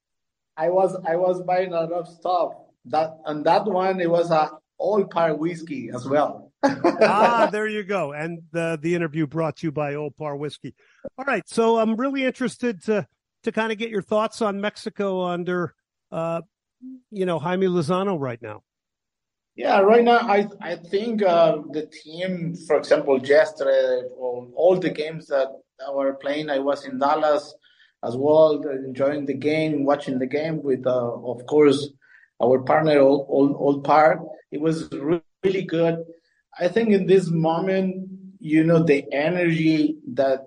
[0.56, 2.54] I was, I was buying a lot of stuff
[2.86, 6.50] that, and that one, it was a Old Parr whiskey as well.
[6.64, 8.14] ah, there you go.
[8.14, 10.74] And the, the interview brought to you by Old Parr whiskey.
[11.16, 11.48] All right.
[11.48, 13.06] So I'm really interested to,
[13.44, 15.72] to kind of get your thoughts on Mexico under
[16.10, 16.40] uh,
[17.10, 18.62] you know, Jaime Lozano right now?
[19.54, 25.28] Yeah, right now I I think uh, the team, for example, yesterday, all the games
[25.28, 25.48] that
[25.86, 27.54] I were playing, I was in Dallas
[28.04, 31.88] as well, enjoying the game, watching the game with, uh, of course,
[32.42, 34.20] our partner, Old, Old, Old Park.
[34.52, 34.90] It was
[35.42, 36.04] really good.
[36.58, 38.08] I think in this moment,
[38.38, 40.40] you know, the energy that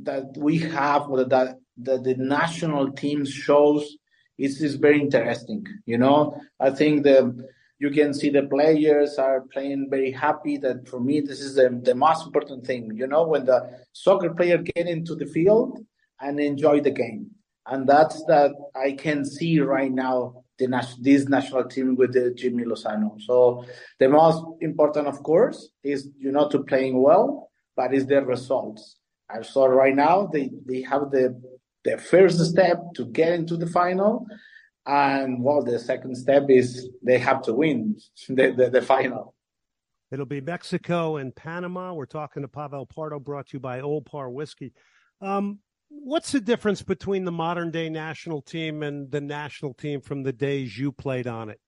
[0.00, 3.96] that we have, or that that the national team shows
[4.38, 5.66] it's, it's very interesting.
[5.86, 7.46] You know, I think the
[7.78, 10.56] you can see the players are playing very happy.
[10.58, 12.90] That for me, this is the, the most important thing.
[12.94, 15.80] You know, when the soccer player get into the field
[16.20, 17.30] and enjoy the game,
[17.66, 20.66] and that's that I can see right now the
[21.00, 23.20] this national team with the Jimmy Lozano.
[23.20, 23.64] So
[23.98, 28.96] the most important, of course, is you know to playing well, but is the results.
[29.28, 31.40] I saw right now they they have the
[31.84, 34.26] the first step to get into the final.
[34.86, 37.96] And well, the second step is they have to win
[38.28, 39.34] the, the, the final.
[40.10, 41.92] It'll be Mexico and Panama.
[41.92, 44.72] We're talking to Pavel Pardo, brought to you by Old Parr Whiskey.
[45.20, 50.22] Um, what's the difference between the modern day national team and the national team from
[50.22, 51.60] the days you played on it?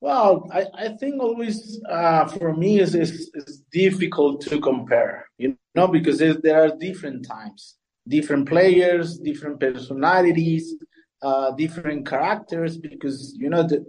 [0.00, 3.30] Well, I, I think always uh, for me is is
[3.72, 7.76] difficult to compare, you know, because there are different times,
[8.06, 10.74] different players, different personalities,
[11.22, 12.76] uh, different characters.
[12.76, 13.84] Because you know, the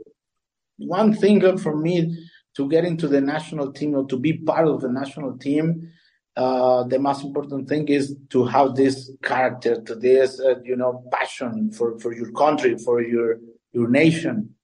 [0.78, 2.18] one thing for me
[2.56, 5.91] to get into the national team or to be part of the national team,
[6.38, 11.04] uh, the most important thing is to have this character, to this uh, you know
[11.12, 13.39] passion for for your country, for your
[13.74, 14.56] your nation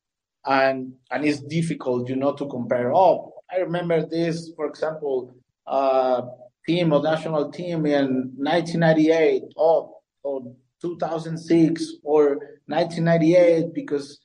[0.45, 2.93] and and it's difficult, you know, to compare.
[2.93, 5.33] Oh, I remember this, for example,
[5.67, 6.23] uh,
[6.65, 14.19] team or national team in 1998, oh, or 2006 or 1998 because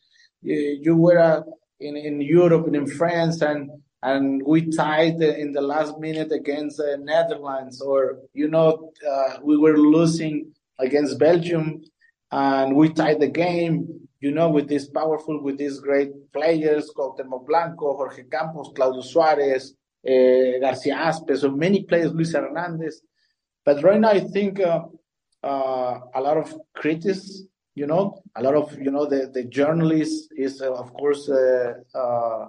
[0.45, 1.43] uh, you were uh,
[1.81, 3.71] in in Europe and in France and
[4.03, 9.57] and we tied in the last minute against the Netherlands, or you know, uh, we
[9.57, 11.83] were losing against Belgium,
[12.31, 17.47] and we tied the game you know, with this powerful, with these great players, Cuauhtemoc
[17.47, 19.75] Blanco, Jorge Campos, Claudio Suarez,
[20.09, 23.03] uh, Garcia Aspe, so many players, Luis Hernandez.
[23.65, 24.85] But right now, I think uh,
[25.43, 27.43] uh, a lot of critics
[27.77, 31.75] You know, a lot of you know the the journalists is uh, of course uh,
[31.95, 32.47] uh,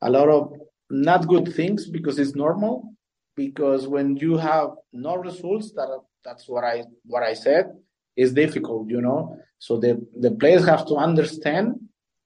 [0.00, 0.54] a lot of
[0.88, 2.94] not good things because it's normal.
[3.34, 5.90] Because when you have no results, that
[6.24, 7.74] that's what I what I said
[8.16, 8.88] is difficult.
[8.88, 11.74] You know, so the the players have to understand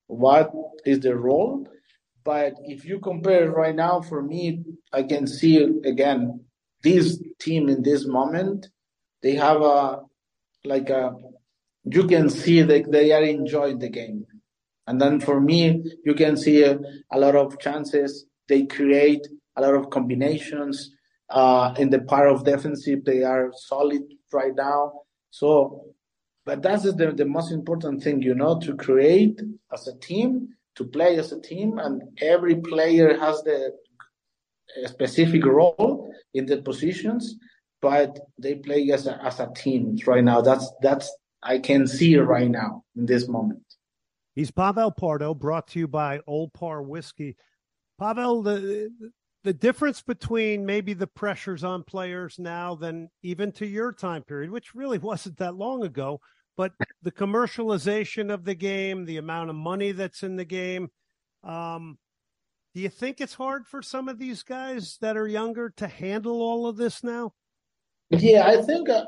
[0.07, 0.51] what
[0.85, 1.67] is the role.
[2.25, 6.45] But if you compare right now, for me, I can see again
[6.83, 8.69] this team in this moment.
[9.23, 10.01] They have a
[10.65, 11.15] like a
[11.85, 14.27] you can see that they are enjoying the game.
[14.87, 16.79] And then for me, you can see a,
[17.13, 18.27] a lot of chances.
[18.49, 20.91] They create a lot of combinations.
[21.31, 25.04] Uh, in the part of defensive, they are solid right now.
[25.35, 25.87] So,
[26.47, 29.43] but that's the, the most important thing, you know, to create
[29.73, 33.73] as a team, to play as a team, and every player has the
[34.87, 37.35] specific role in the positions,
[37.83, 40.41] but they play as a, as a team right now.
[40.41, 43.65] That's that's I can see right now in this moment.
[44.37, 47.35] He's Pavel Pardo, brought to you by Old Parr Whiskey.
[47.99, 48.93] Pavel, the
[49.45, 54.51] the difference between maybe the pressures on players now than even to your time period,
[54.51, 56.21] which really wasn't that long ago,
[56.57, 60.89] but the commercialization of the game, the amount of money that's in the game.
[61.43, 61.99] Um,
[62.75, 66.41] do you think it's hard for some of these guys that are younger to handle
[66.43, 67.35] all of this now?
[68.11, 69.05] Yeah, I think uh,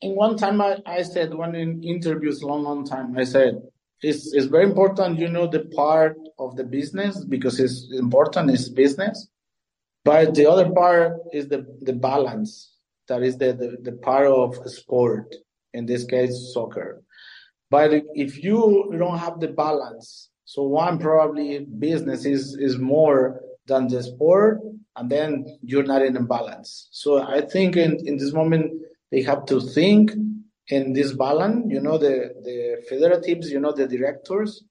[0.00, 3.60] in one time I, I said one in interviews long long time I said
[4.02, 8.68] it's it's very important you know the part of the business because it's important it's
[8.68, 9.28] business
[10.04, 12.72] but the other part is the the balance
[13.08, 15.34] that is the the, the part of sport
[15.74, 17.02] in this case soccer
[17.70, 23.86] but if you don't have the balance so one probably business is is more than
[23.88, 24.60] the sport
[24.98, 26.88] and then you're not in a balance.
[26.90, 28.72] So I think in, in this moment
[29.10, 30.10] they have to think
[30.68, 34.64] in this balance, you know, the, the federatives, you know, the directors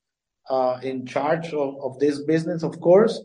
[0.50, 3.22] uh, in charge of, of this business, of course,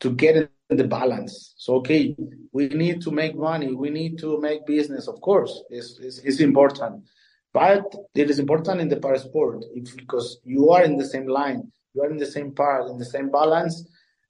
[0.00, 1.54] to get in the balance.
[1.56, 2.16] So, okay,
[2.52, 6.40] we need to make money, we need to make business, of course, it's, it's, it's
[6.40, 7.04] important.
[7.52, 11.26] But it is important in the para sport if, because you are in the same
[11.26, 13.86] line, you are in the same part, in the same balance,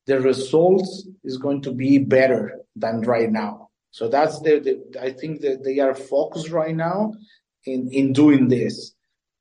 [0.06, 3.70] the results is going to be better than right now.
[3.90, 7.14] So that's the, the I think that they are focused right now
[7.64, 8.92] in, in doing this.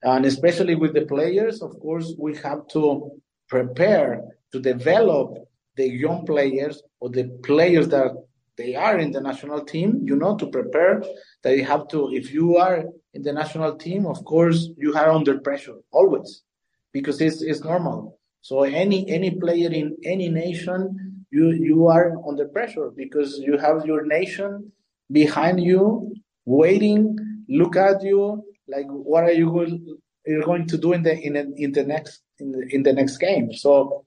[0.01, 3.11] And especially with the players, of course, we have to
[3.49, 5.37] prepare to develop
[5.77, 8.11] the young players or the players that
[8.57, 11.03] they are in the national team, you know, to prepare
[11.43, 15.11] that you have to, if you are in the national team, of course, you are
[15.11, 16.43] under pressure always
[16.93, 18.17] because it's, it's normal.
[18.41, 23.87] So any any player in any nation, you you are under pressure because you have
[23.87, 24.71] your nation
[25.11, 26.13] behind you,
[26.45, 27.17] waiting,
[27.49, 31.33] look at you, like what are you going you're going to do in the in
[31.33, 33.51] the, in the next in the, in the next game.
[33.51, 34.04] So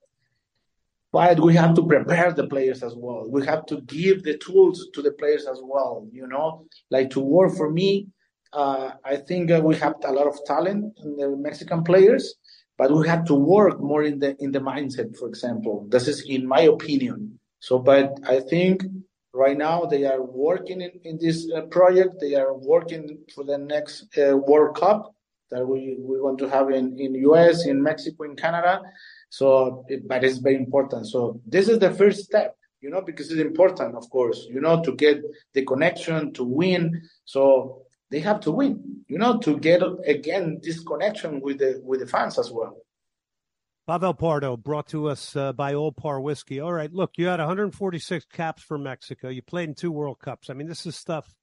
[1.12, 3.26] but we have to prepare the players as well.
[3.28, 6.06] We have to give the tools to the players as well.
[6.12, 8.08] You know, like to work for me.
[8.52, 12.34] Uh, I think we have a lot of talent in the Mexican players,
[12.78, 16.24] but we had to work more in the in the mindset for example this is
[16.28, 18.84] in my opinion so but i think
[19.34, 23.58] right now they are working in, in this uh, project they are working for the
[23.58, 25.12] next uh, world cup
[25.50, 28.80] that we we want to have in in us in mexico in canada
[29.28, 33.40] so but it's very important so this is the first step you know because it's
[33.40, 35.20] important of course you know to get
[35.54, 40.80] the connection to win so they have to win, you know, to get again this
[40.80, 42.76] connection with the with the fans as well.
[43.86, 46.60] Pavel Pardo brought to us uh, by Old Parr Whiskey.
[46.60, 49.28] All right, look, you had 146 caps for Mexico.
[49.28, 50.50] You played in two World Cups.
[50.50, 51.34] I mean, this is stuff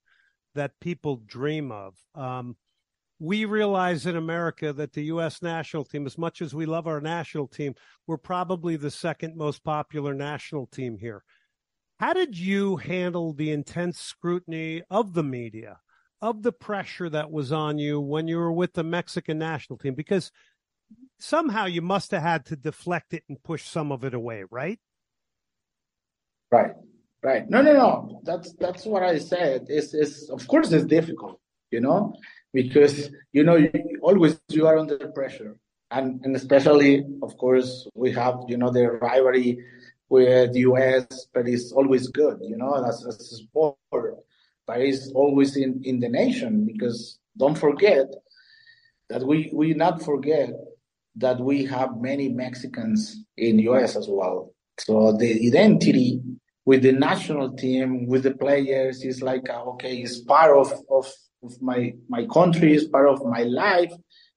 [0.54, 1.96] that people dream of.
[2.14, 2.56] Um,
[3.18, 5.42] we realize in America that the U.S.
[5.42, 7.74] national team, as much as we love our national team,
[8.06, 11.22] we're probably the second most popular national team here.
[11.98, 15.78] How did you handle the intense scrutiny of the media?
[16.22, 19.94] of the pressure that was on you when you were with the Mexican national team?
[19.94, 20.32] Because
[21.18, 24.78] somehow you must have had to deflect it and push some of it away, right?
[26.50, 26.72] Right,
[27.22, 27.48] right.
[27.48, 28.20] No, no, no.
[28.24, 29.66] That's that's what I said.
[29.68, 31.40] It's, it's of course it's difficult,
[31.70, 32.14] you know,
[32.60, 33.70] because you know you,
[34.02, 35.52] always you are under pressure,
[35.90, 36.92] and and especially
[37.26, 39.50] of course we have you know the rivalry
[40.08, 41.04] with the U.S.,
[41.34, 43.76] but it's always good, you know, that's a sport
[44.66, 48.06] but it's always in, in the nation because don't forget
[49.08, 50.50] that we we not forget
[51.16, 54.52] that we have many Mexicans in US as well.
[54.78, 56.20] So the identity
[56.64, 61.10] with the national team, with the players, is like okay, it's part of, of,
[61.46, 63.92] of my my country, is part of my life,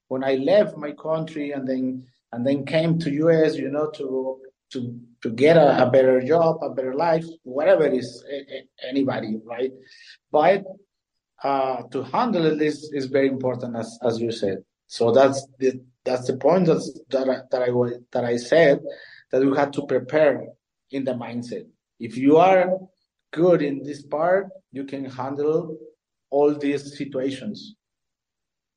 [0.08, 4.38] when I left my country and then and then came to US, you know, to
[4.72, 8.24] to to get a, a better job, a better life, whatever it is,
[8.88, 9.72] anybody, right?
[10.30, 10.64] But
[11.42, 14.58] uh, to handle it is, is very important, as as you said.
[14.86, 17.70] So that's the that's the point that's, that I, that I
[18.12, 18.80] that I said
[19.30, 20.46] that we had to prepare
[20.90, 21.66] in the mindset.
[21.98, 22.78] If you are
[23.32, 25.76] good in this part, you can handle
[26.30, 27.74] all these situations.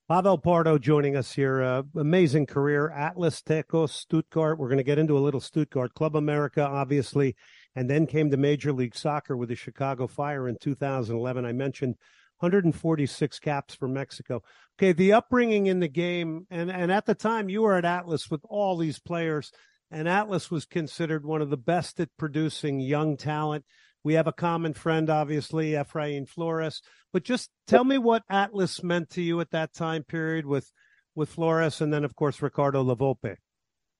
[0.10, 1.62] Pavel Pardo joining us here.
[1.62, 2.90] Uh, amazing career.
[2.90, 4.60] Atlas Tecos, Stuttgart.
[4.60, 5.94] We're going to get into a little Stuttgart.
[5.94, 7.36] Club America, obviously.
[7.76, 11.46] And then came to Major League Soccer with the Chicago Fire in 2011.
[11.46, 11.96] I mentioned
[12.40, 14.44] 146 caps for Mexico.
[14.78, 18.30] Okay, the upbringing in the game, and, and at the time you were at Atlas
[18.30, 19.52] with all these players,
[19.90, 23.64] and Atlas was considered one of the best at producing young talent.
[24.04, 26.82] We have a common friend, obviously, Efrain Flores.
[27.14, 30.72] But just tell me what Atlas meant to you at that time period with
[31.16, 33.38] with Flores, and then of course Ricardo La Volpe.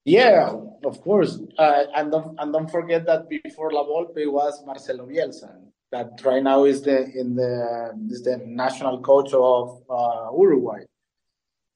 [0.06, 5.06] Yeah, of course, uh, and don't and don't forget that before La Volpe was Marcelo
[5.06, 5.56] Bielsa,
[5.92, 10.84] that right now is the in the is the national coach of uh, Uruguay.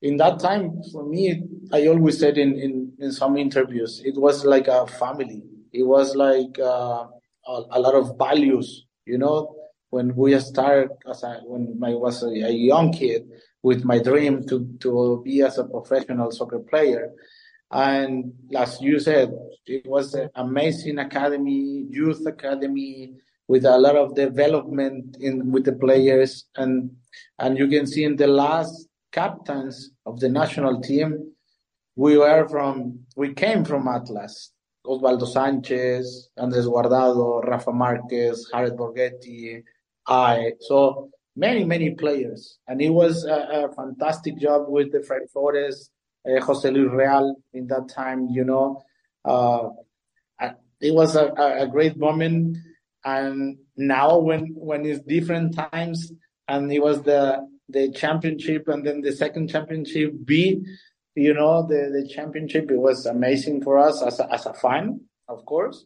[0.02, 4.46] In that time, for me, I always said in, in, in some interviews, it was
[4.46, 5.42] like a family.
[5.74, 7.08] It was like uh,
[7.48, 8.86] a, a lot of values.
[9.06, 9.56] You know,
[9.90, 13.30] when we started as I, when I was a, a, young kid
[13.64, 17.12] with my dream to to be as a professional soccer player,
[17.72, 19.32] and as you said,
[19.66, 23.14] it was an amazing academy, youth academy
[23.48, 26.92] with a lot of development in with the players, and
[27.40, 31.32] and you can see in the last captains of the national team,
[31.96, 34.52] we were from we came from Atlas
[34.88, 39.64] Osvaldo Sanchez, Andres Guardado, Rafa Marquez, Jared Borgetti,
[40.08, 40.54] I.
[40.62, 42.58] So many, many players.
[42.68, 45.90] And it was a, a fantastic job with the Freddy Flores,
[46.26, 48.84] uh, Jose Luis Real in that time, you know.
[49.24, 49.70] Uh,
[50.80, 52.58] it was a, a great moment.
[53.04, 56.12] And now when, when it's different times
[56.48, 60.64] and it was the, the championship and then the second championship B,
[61.18, 65.02] you know, the, the championship, it was amazing for us as a, as a fan,
[65.28, 65.86] of course,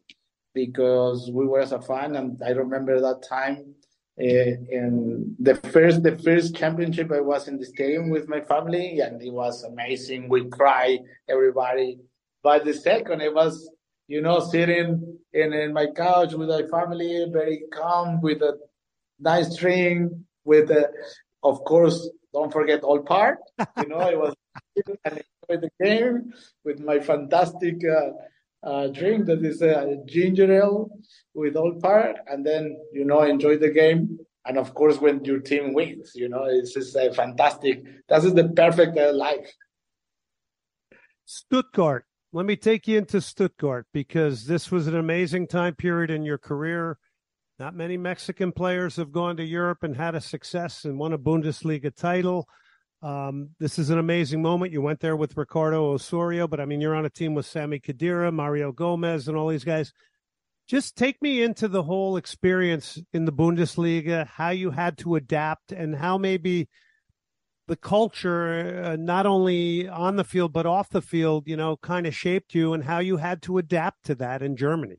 [0.54, 2.16] because we were as a fan.
[2.18, 3.76] And I remember that time
[4.20, 9.00] uh, in the first, the first championship, I was in the stadium with my family
[9.00, 10.28] and it was amazing.
[10.28, 12.00] We cried, everybody.
[12.44, 13.70] But the second, it was,
[14.08, 18.58] you know, sitting in, in my couch with my family, very calm, with a
[19.20, 20.12] nice drink,
[20.44, 20.90] with, a,
[21.42, 23.38] of course, don't forget Old Parr.
[23.78, 24.36] You know, it was
[25.06, 26.34] and enjoy the game
[26.64, 30.90] with my fantastic uh, uh, drink that is a ginger ale
[31.34, 34.20] with Old Parr, and then you know enjoy the game.
[34.46, 37.84] And of course, when your team wins, you know it's just a fantastic.
[38.10, 39.52] That is the perfect uh, life.
[41.26, 42.06] Stuttgart.
[42.34, 46.38] Let me take you into Stuttgart because this was an amazing time period in your
[46.38, 46.98] career.
[47.60, 51.18] Not many Mexican players have gone to Europe and had a success and won a
[51.18, 52.48] Bundesliga title.
[53.02, 54.72] Um, this is an amazing moment.
[54.72, 57.80] You went there with Ricardo Osorio, but I mean, you're on a team with Sami
[57.80, 59.92] Khedira, Mario Gomez, and all these guys.
[60.68, 65.72] Just take me into the whole experience in the Bundesliga, how you had to adapt,
[65.72, 66.70] and how maybe
[67.68, 72.06] the culture, uh, not only on the field but off the field, you know, kind
[72.06, 74.98] of shaped you, and how you had to adapt to that in Germany.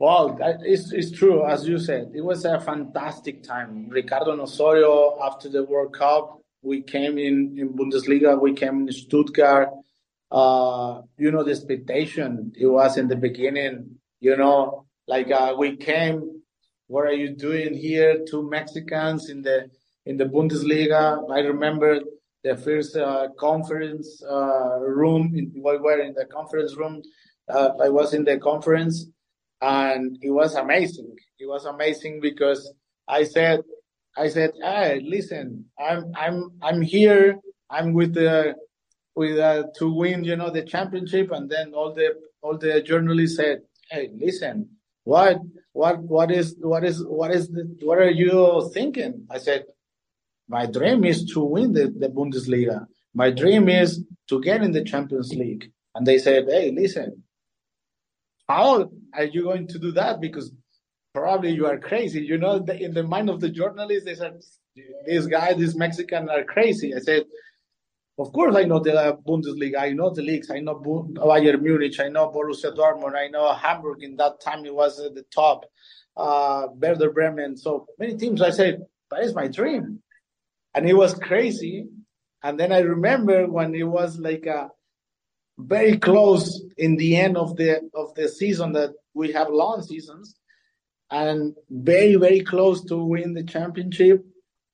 [0.00, 2.10] Well, it's, it's true, as you said.
[2.14, 3.88] It was a fantastic time.
[3.88, 8.40] Ricardo Osorio, after the World Cup, we came in in Bundesliga.
[8.40, 9.68] We came in Stuttgart.
[10.30, 12.52] Uh, you know the expectation.
[12.56, 13.96] It was in the beginning.
[14.20, 16.40] You know, like uh, we came.
[16.86, 18.24] What are you doing here?
[18.28, 19.70] Two Mexicans in the
[20.06, 21.30] in the Bundesliga.
[21.30, 22.00] I remember
[22.42, 25.32] the first uh, conference uh, room.
[25.36, 27.02] In, we were in the conference room.
[27.48, 29.06] Uh, I was in the conference,
[29.60, 31.14] and it was amazing.
[31.38, 32.72] It was amazing because
[33.06, 33.60] I said
[34.16, 37.36] I said, "Hey, listen, I'm I'm I'm here.
[37.70, 38.54] I'm with the
[39.16, 43.36] with uh, to win, you know, the championship." And then all the all the journalists
[43.36, 44.68] said, "Hey, listen,
[45.04, 45.38] what
[45.72, 49.64] what what is what is what is the, what are you thinking?" I said,
[50.48, 52.86] "My dream is to win the, the Bundesliga.
[53.14, 57.24] My dream is to get in the Champions League." And they said, "Hey, listen,
[58.48, 60.20] how are you going to do that?
[60.20, 60.52] Because
[61.14, 62.20] probably you are crazy.
[62.22, 64.42] You know, the, in the mind of the journalist, they said,
[65.06, 66.94] this guy, this Mexican are crazy.
[66.94, 67.24] I said,
[68.18, 69.78] of course, I know the Bundesliga.
[69.78, 70.50] I know the leagues.
[70.50, 71.98] I know Bayern Munich.
[72.00, 73.16] I know Borussia Dortmund.
[73.16, 74.02] I know Hamburg.
[74.02, 75.64] In that time, it was at the top.
[76.16, 77.56] Uh, Bremen.
[77.56, 78.40] So many teams.
[78.40, 80.00] I said, that is my dream.
[80.74, 81.86] And it was crazy.
[82.42, 84.70] And then I remember when it was like a
[85.58, 90.34] very close in the end of the of the season that we have long seasons
[91.10, 94.24] and very very close to win the championship.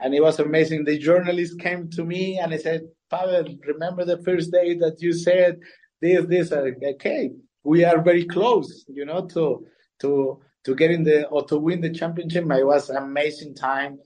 [0.02, 0.84] And it was amazing.
[0.84, 5.12] The journalist came to me and he said pavel remember the first day that you
[5.12, 5.58] said
[6.00, 6.52] this this.
[6.52, 7.30] Okay
[7.64, 9.66] we are very close you know to
[10.00, 12.44] to to get in the or to win the championship.
[12.44, 13.98] It was amazing time.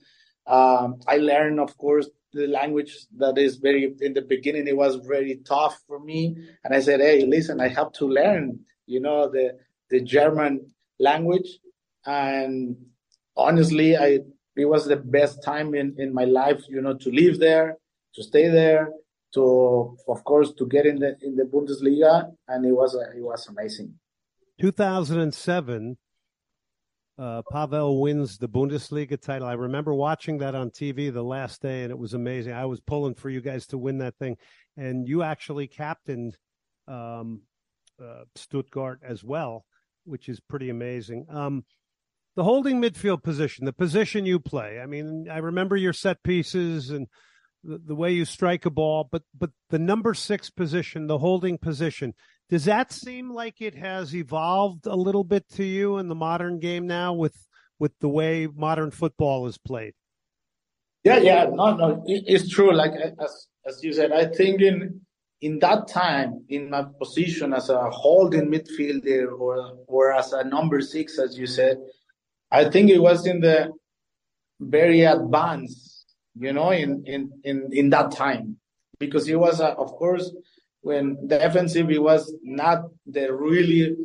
[0.47, 4.97] Um, i learned of course the language that is very in the beginning it was
[4.97, 6.35] very tough for me.
[6.63, 9.57] And i said hey listen i have to learn you know the
[9.89, 11.47] the german language
[12.05, 12.75] and
[13.35, 14.19] honestly i
[14.55, 17.77] it was the best time in in my life you know to live there
[18.13, 18.89] to stay there
[19.33, 23.47] to of course to get in the in the bundesliga and it was it was
[23.47, 23.93] amazing
[24.59, 25.97] 2007
[27.17, 29.47] uh, Pavel wins the Bundesliga title.
[29.47, 32.53] I remember watching that on TV the last day, and it was amazing.
[32.53, 34.37] I was pulling for you guys to win that thing,
[34.75, 36.37] and you actually captained
[36.87, 37.41] um,
[38.03, 39.65] uh, Stuttgart as well,
[40.03, 41.25] which is pretty amazing.
[41.29, 41.63] Um,
[42.35, 44.79] the holding midfield position, the position you play.
[44.79, 47.07] I mean, I remember your set pieces and
[47.63, 51.57] the, the way you strike a ball, but but the number six position, the holding
[51.57, 52.13] position,
[52.49, 56.59] does that seem like it has evolved a little bit to you in the modern
[56.59, 57.35] game now with
[57.79, 59.93] with the way modern football is played?
[61.03, 62.73] Yeah, yeah, no, no, it, it's true.
[62.73, 65.01] Like as as you said, I think in
[65.41, 70.81] in that time, in my position as a holding midfielder or or as a number
[70.81, 71.77] six, as you said,
[72.51, 73.71] I think it was in the
[74.59, 78.57] very advanced, you know, in in in in that time.
[78.97, 80.31] Because it was, uh, of course
[80.85, 83.95] when defensive it was not the really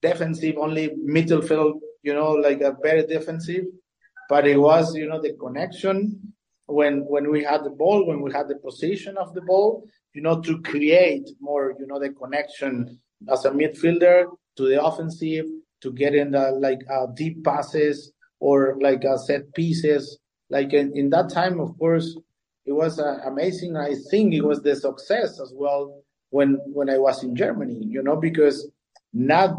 [0.00, 3.66] defensive only midfield you know like a very defensive
[4.30, 6.32] but it was you know the connection
[6.64, 9.84] when when we had the ball when we had the position of the ball
[10.14, 12.98] you know to create more you know the connection
[13.30, 14.24] as a midfielder
[14.56, 15.44] to the offensive
[15.82, 20.18] to get in the like uh, deep passes or like uh, set pieces.
[20.50, 22.16] Like in, in that time of course
[22.64, 23.76] it was uh, amazing.
[23.76, 28.02] I think it was the success as well when when I was in Germany, you
[28.02, 28.68] know, because
[29.12, 29.54] not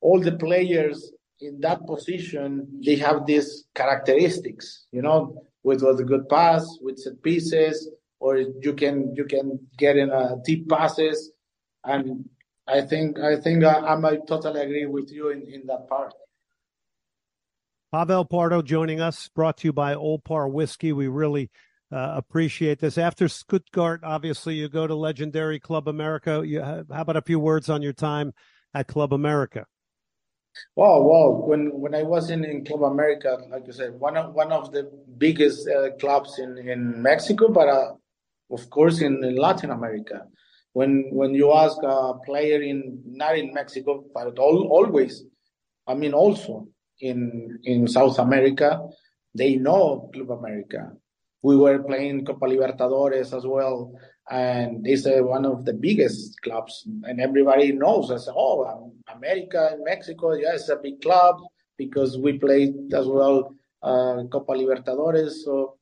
[0.00, 6.04] all the players in that position they have these characteristics, you know, with, with a
[6.04, 11.32] good pass, with set pieces, or you can you can get in a deep passes,
[11.84, 12.24] and
[12.66, 16.14] I think I think I, I might totally agree with you in, in that part.
[17.92, 20.92] Pavel Pardo joining us, brought to you by Old Parr Whiskey.
[20.92, 21.50] We really
[21.92, 22.98] uh, appreciate this.
[22.98, 26.42] After Stuttgart, obviously, you go to legendary Club America.
[26.44, 28.32] You, how about a few words on your time
[28.74, 29.66] at Club America?
[30.76, 34.34] Well, well, when when I was in, in Club America, like I said, one of
[34.34, 37.92] one of the biggest uh, clubs in, in Mexico, but uh,
[38.50, 40.26] of course in, in, Latin America.
[40.74, 45.24] When when you ask a player in not in Mexico, but all, always,
[45.86, 46.68] I mean also
[47.00, 48.80] in in South America,
[49.34, 50.92] they know Club America
[51.44, 53.92] we were playing Copa Libertadores as well,
[54.30, 58.26] and it's one of the biggest clubs, and everybody knows us.
[58.34, 61.36] Oh, um, America and Mexico, yeah, it's a big club
[61.76, 65.32] because we played as well uh, Copa Libertadores.
[65.44, 65.76] So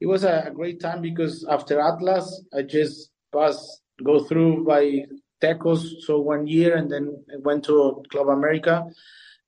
[0.00, 5.04] it was a, great time because after Atlas, I just passed go through by
[5.42, 8.86] Tecos, so one year, and then went to Club America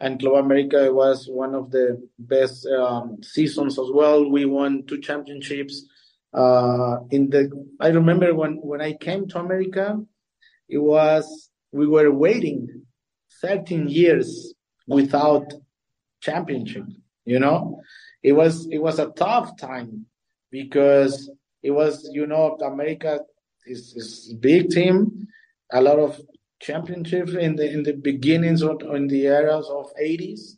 [0.00, 4.30] and Club America was one of the best um, seasons as well.
[4.30, 5.86] We won two championships.
[6.34, 9.98] Uh, in the, I remember when when I came to America,
[10.68, 12.82] it was we were waiting
[13.40, 14.54] 13 years
[14.86, 15.54] without
[16.20, 16.84] championship.
[17.24, 17.80] You know,
[18.22, 20.06] it was it was a tough time
[20.50, 21.30] because
[21.62, 23.20] it was you know America
[23.66, 25.26] is is big team,
[25.72, 26.20] a lot of
[26.60, 30.56] championships in the in the beginnings of in the eras of 80s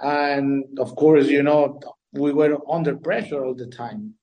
[0.00, 1.80] and of course you know
[2.12, 4.14] we were under pressure all the time.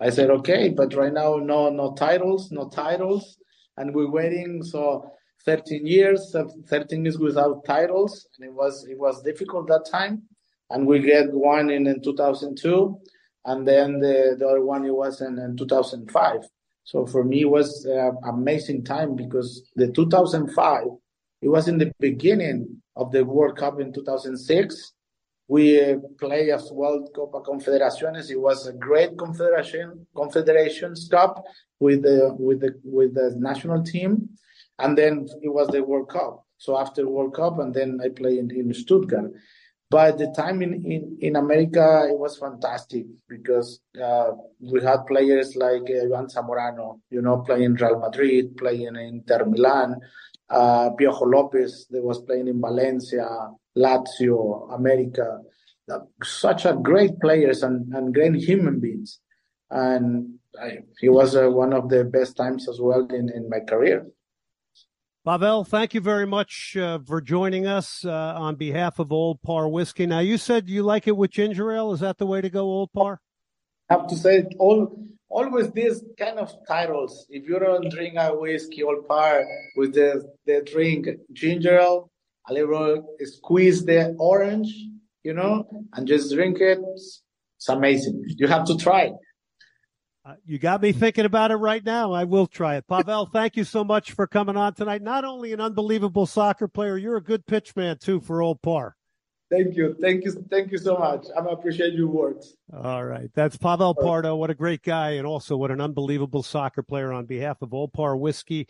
[0.00, 3.36] I said okay but right now no no titles no titles.
[3.76, 5.10] And we're waiting so
[5.44, 6.34] 13 years
[6.68, 8.28] 13 years without titles.
[8.38, 10.22] And it was it was difficult that time.
[10.70, 13.00] And we get one in, in 2002
[13.44, 16.40] and then the, the other one it was in, in 2005
[16.84, 20.84] so for me, it was an amazing time because the 2005,
[21.40, 24.92] it was in the beginning of the World Cup in 2006.
[25.48, 28.30] We uh, play as well Copa Confederaciones.
[28.30, 31.42] It was a great confederation confederations cup
[31.80, 34.28] with the with the with the national team,
[34.78, 36.46] and then it was the World Cup.
[36.56, 39.32] So after World Cup, and then I play in, in Stuttgart.
[39.90, 45.54] But the time in, in, in America, it was fantastic because uh, we had players
[45.56, 49.96] like uh, Ivan Zamorano, you know, playing Real Madrid, playing in Inter Milan,
[50.50, 53.28] uh, Piojo Lopez, that was playing in Valencia,
[53.76, 55.38] Lazio, America.
[56.22, 59.20] Such a great players and, and great human beings.
[59.70, 63.60] And I, it was uh, one of the best times as well in, in my
[63.60, 64.06] career.
[65.24, 69.66] Pavel, thank you very much uh, for joining us uh, on behalf of Old Parr
[69.66, 70.04] Whiskey.
[70.04, 71.94] Now, you said you like it with ginger ale.
[71.94, 73.22] Is that the way to go, Old Parr?
[73.88, 74.94] I have to say, all
[75.30, 77.26] always these kind of titles.
[77.30, 79.46] If you don't drink a whiskey Old Parr
[79.76, 82.10] with the, the drink ginger ale,
[82.46, 84.68] a little squeeze the orange,
[85.22, 86.80] you know, and just drink it.
[86.92, 88.24] It's amazing.
[88.36, 89.10] You have to try.
[90.26, 92.12] Uh, you got me thinking about it right now.
[92.12, 92.88] I will try it.
[92.88, 95.02] Pavel, thank you so much for coming on tonight.
[95.02, 98.96] Not only an unbelievable soccer player, you're a good pitch man too for Old Parr.
[99.50, 99.94] Thank you.
[100.00, 100.32] Thank you.
[100.50, 101.26] Thank you so much.
[101.36, 102.56] I appreciate your words.
[102.72, 103.28] All right.
[103.34, 104.34] That's Pavel Pardo.
[104.34, 105.10] What a great guy.
[105.10, 108.66] And also what an unbelievable soccer player on behalf of Old Parr Whiskey.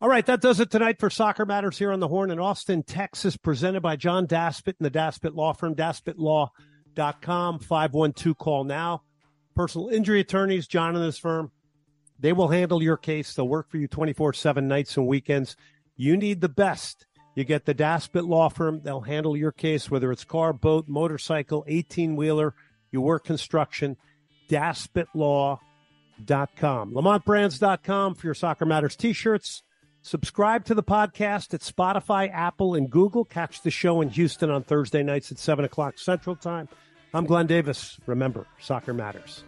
[0.00, 0.26] All right.
[0.26, 3.80] That does it tonight for Soccer Matters here on the Horn in Austin, Texas, presented
[3.80, 9.02] by John Daspit and the Daspit Law Firm, daspitlaw.com, 512 call now
[9.56, 11.50] personal injury attorneys, John and his firm.
[12.18, 13.34] They will handle your case.
[13.34, 15.56] They'll work for you 24 7 nights and weekends.
[15.96, 17.06] You need the best.
[17.34, 18.80] You get the Daspit Law Firm.
[18.82, 22.54] They'll handle your case, whether it's car, boat, motorcycle, 18 wheeler,
[22.90, 23.96] you work construction.
[24.48, 25.58] DaspitLaw.com.
[26.92, 29.62] LamontBrands.com for your Soccer Matters t shirts.
[30.00, 33.24] Subscribe to the podcast at Spotify, Apple, and Google.
[33.24, 36.68] Catch the show in Houston on Thursday nights at 7 o'clock Central Time.
[37.14, 37.98] I'm Glenn Davis.
[38.06, 39.44] Remember, soccer matters.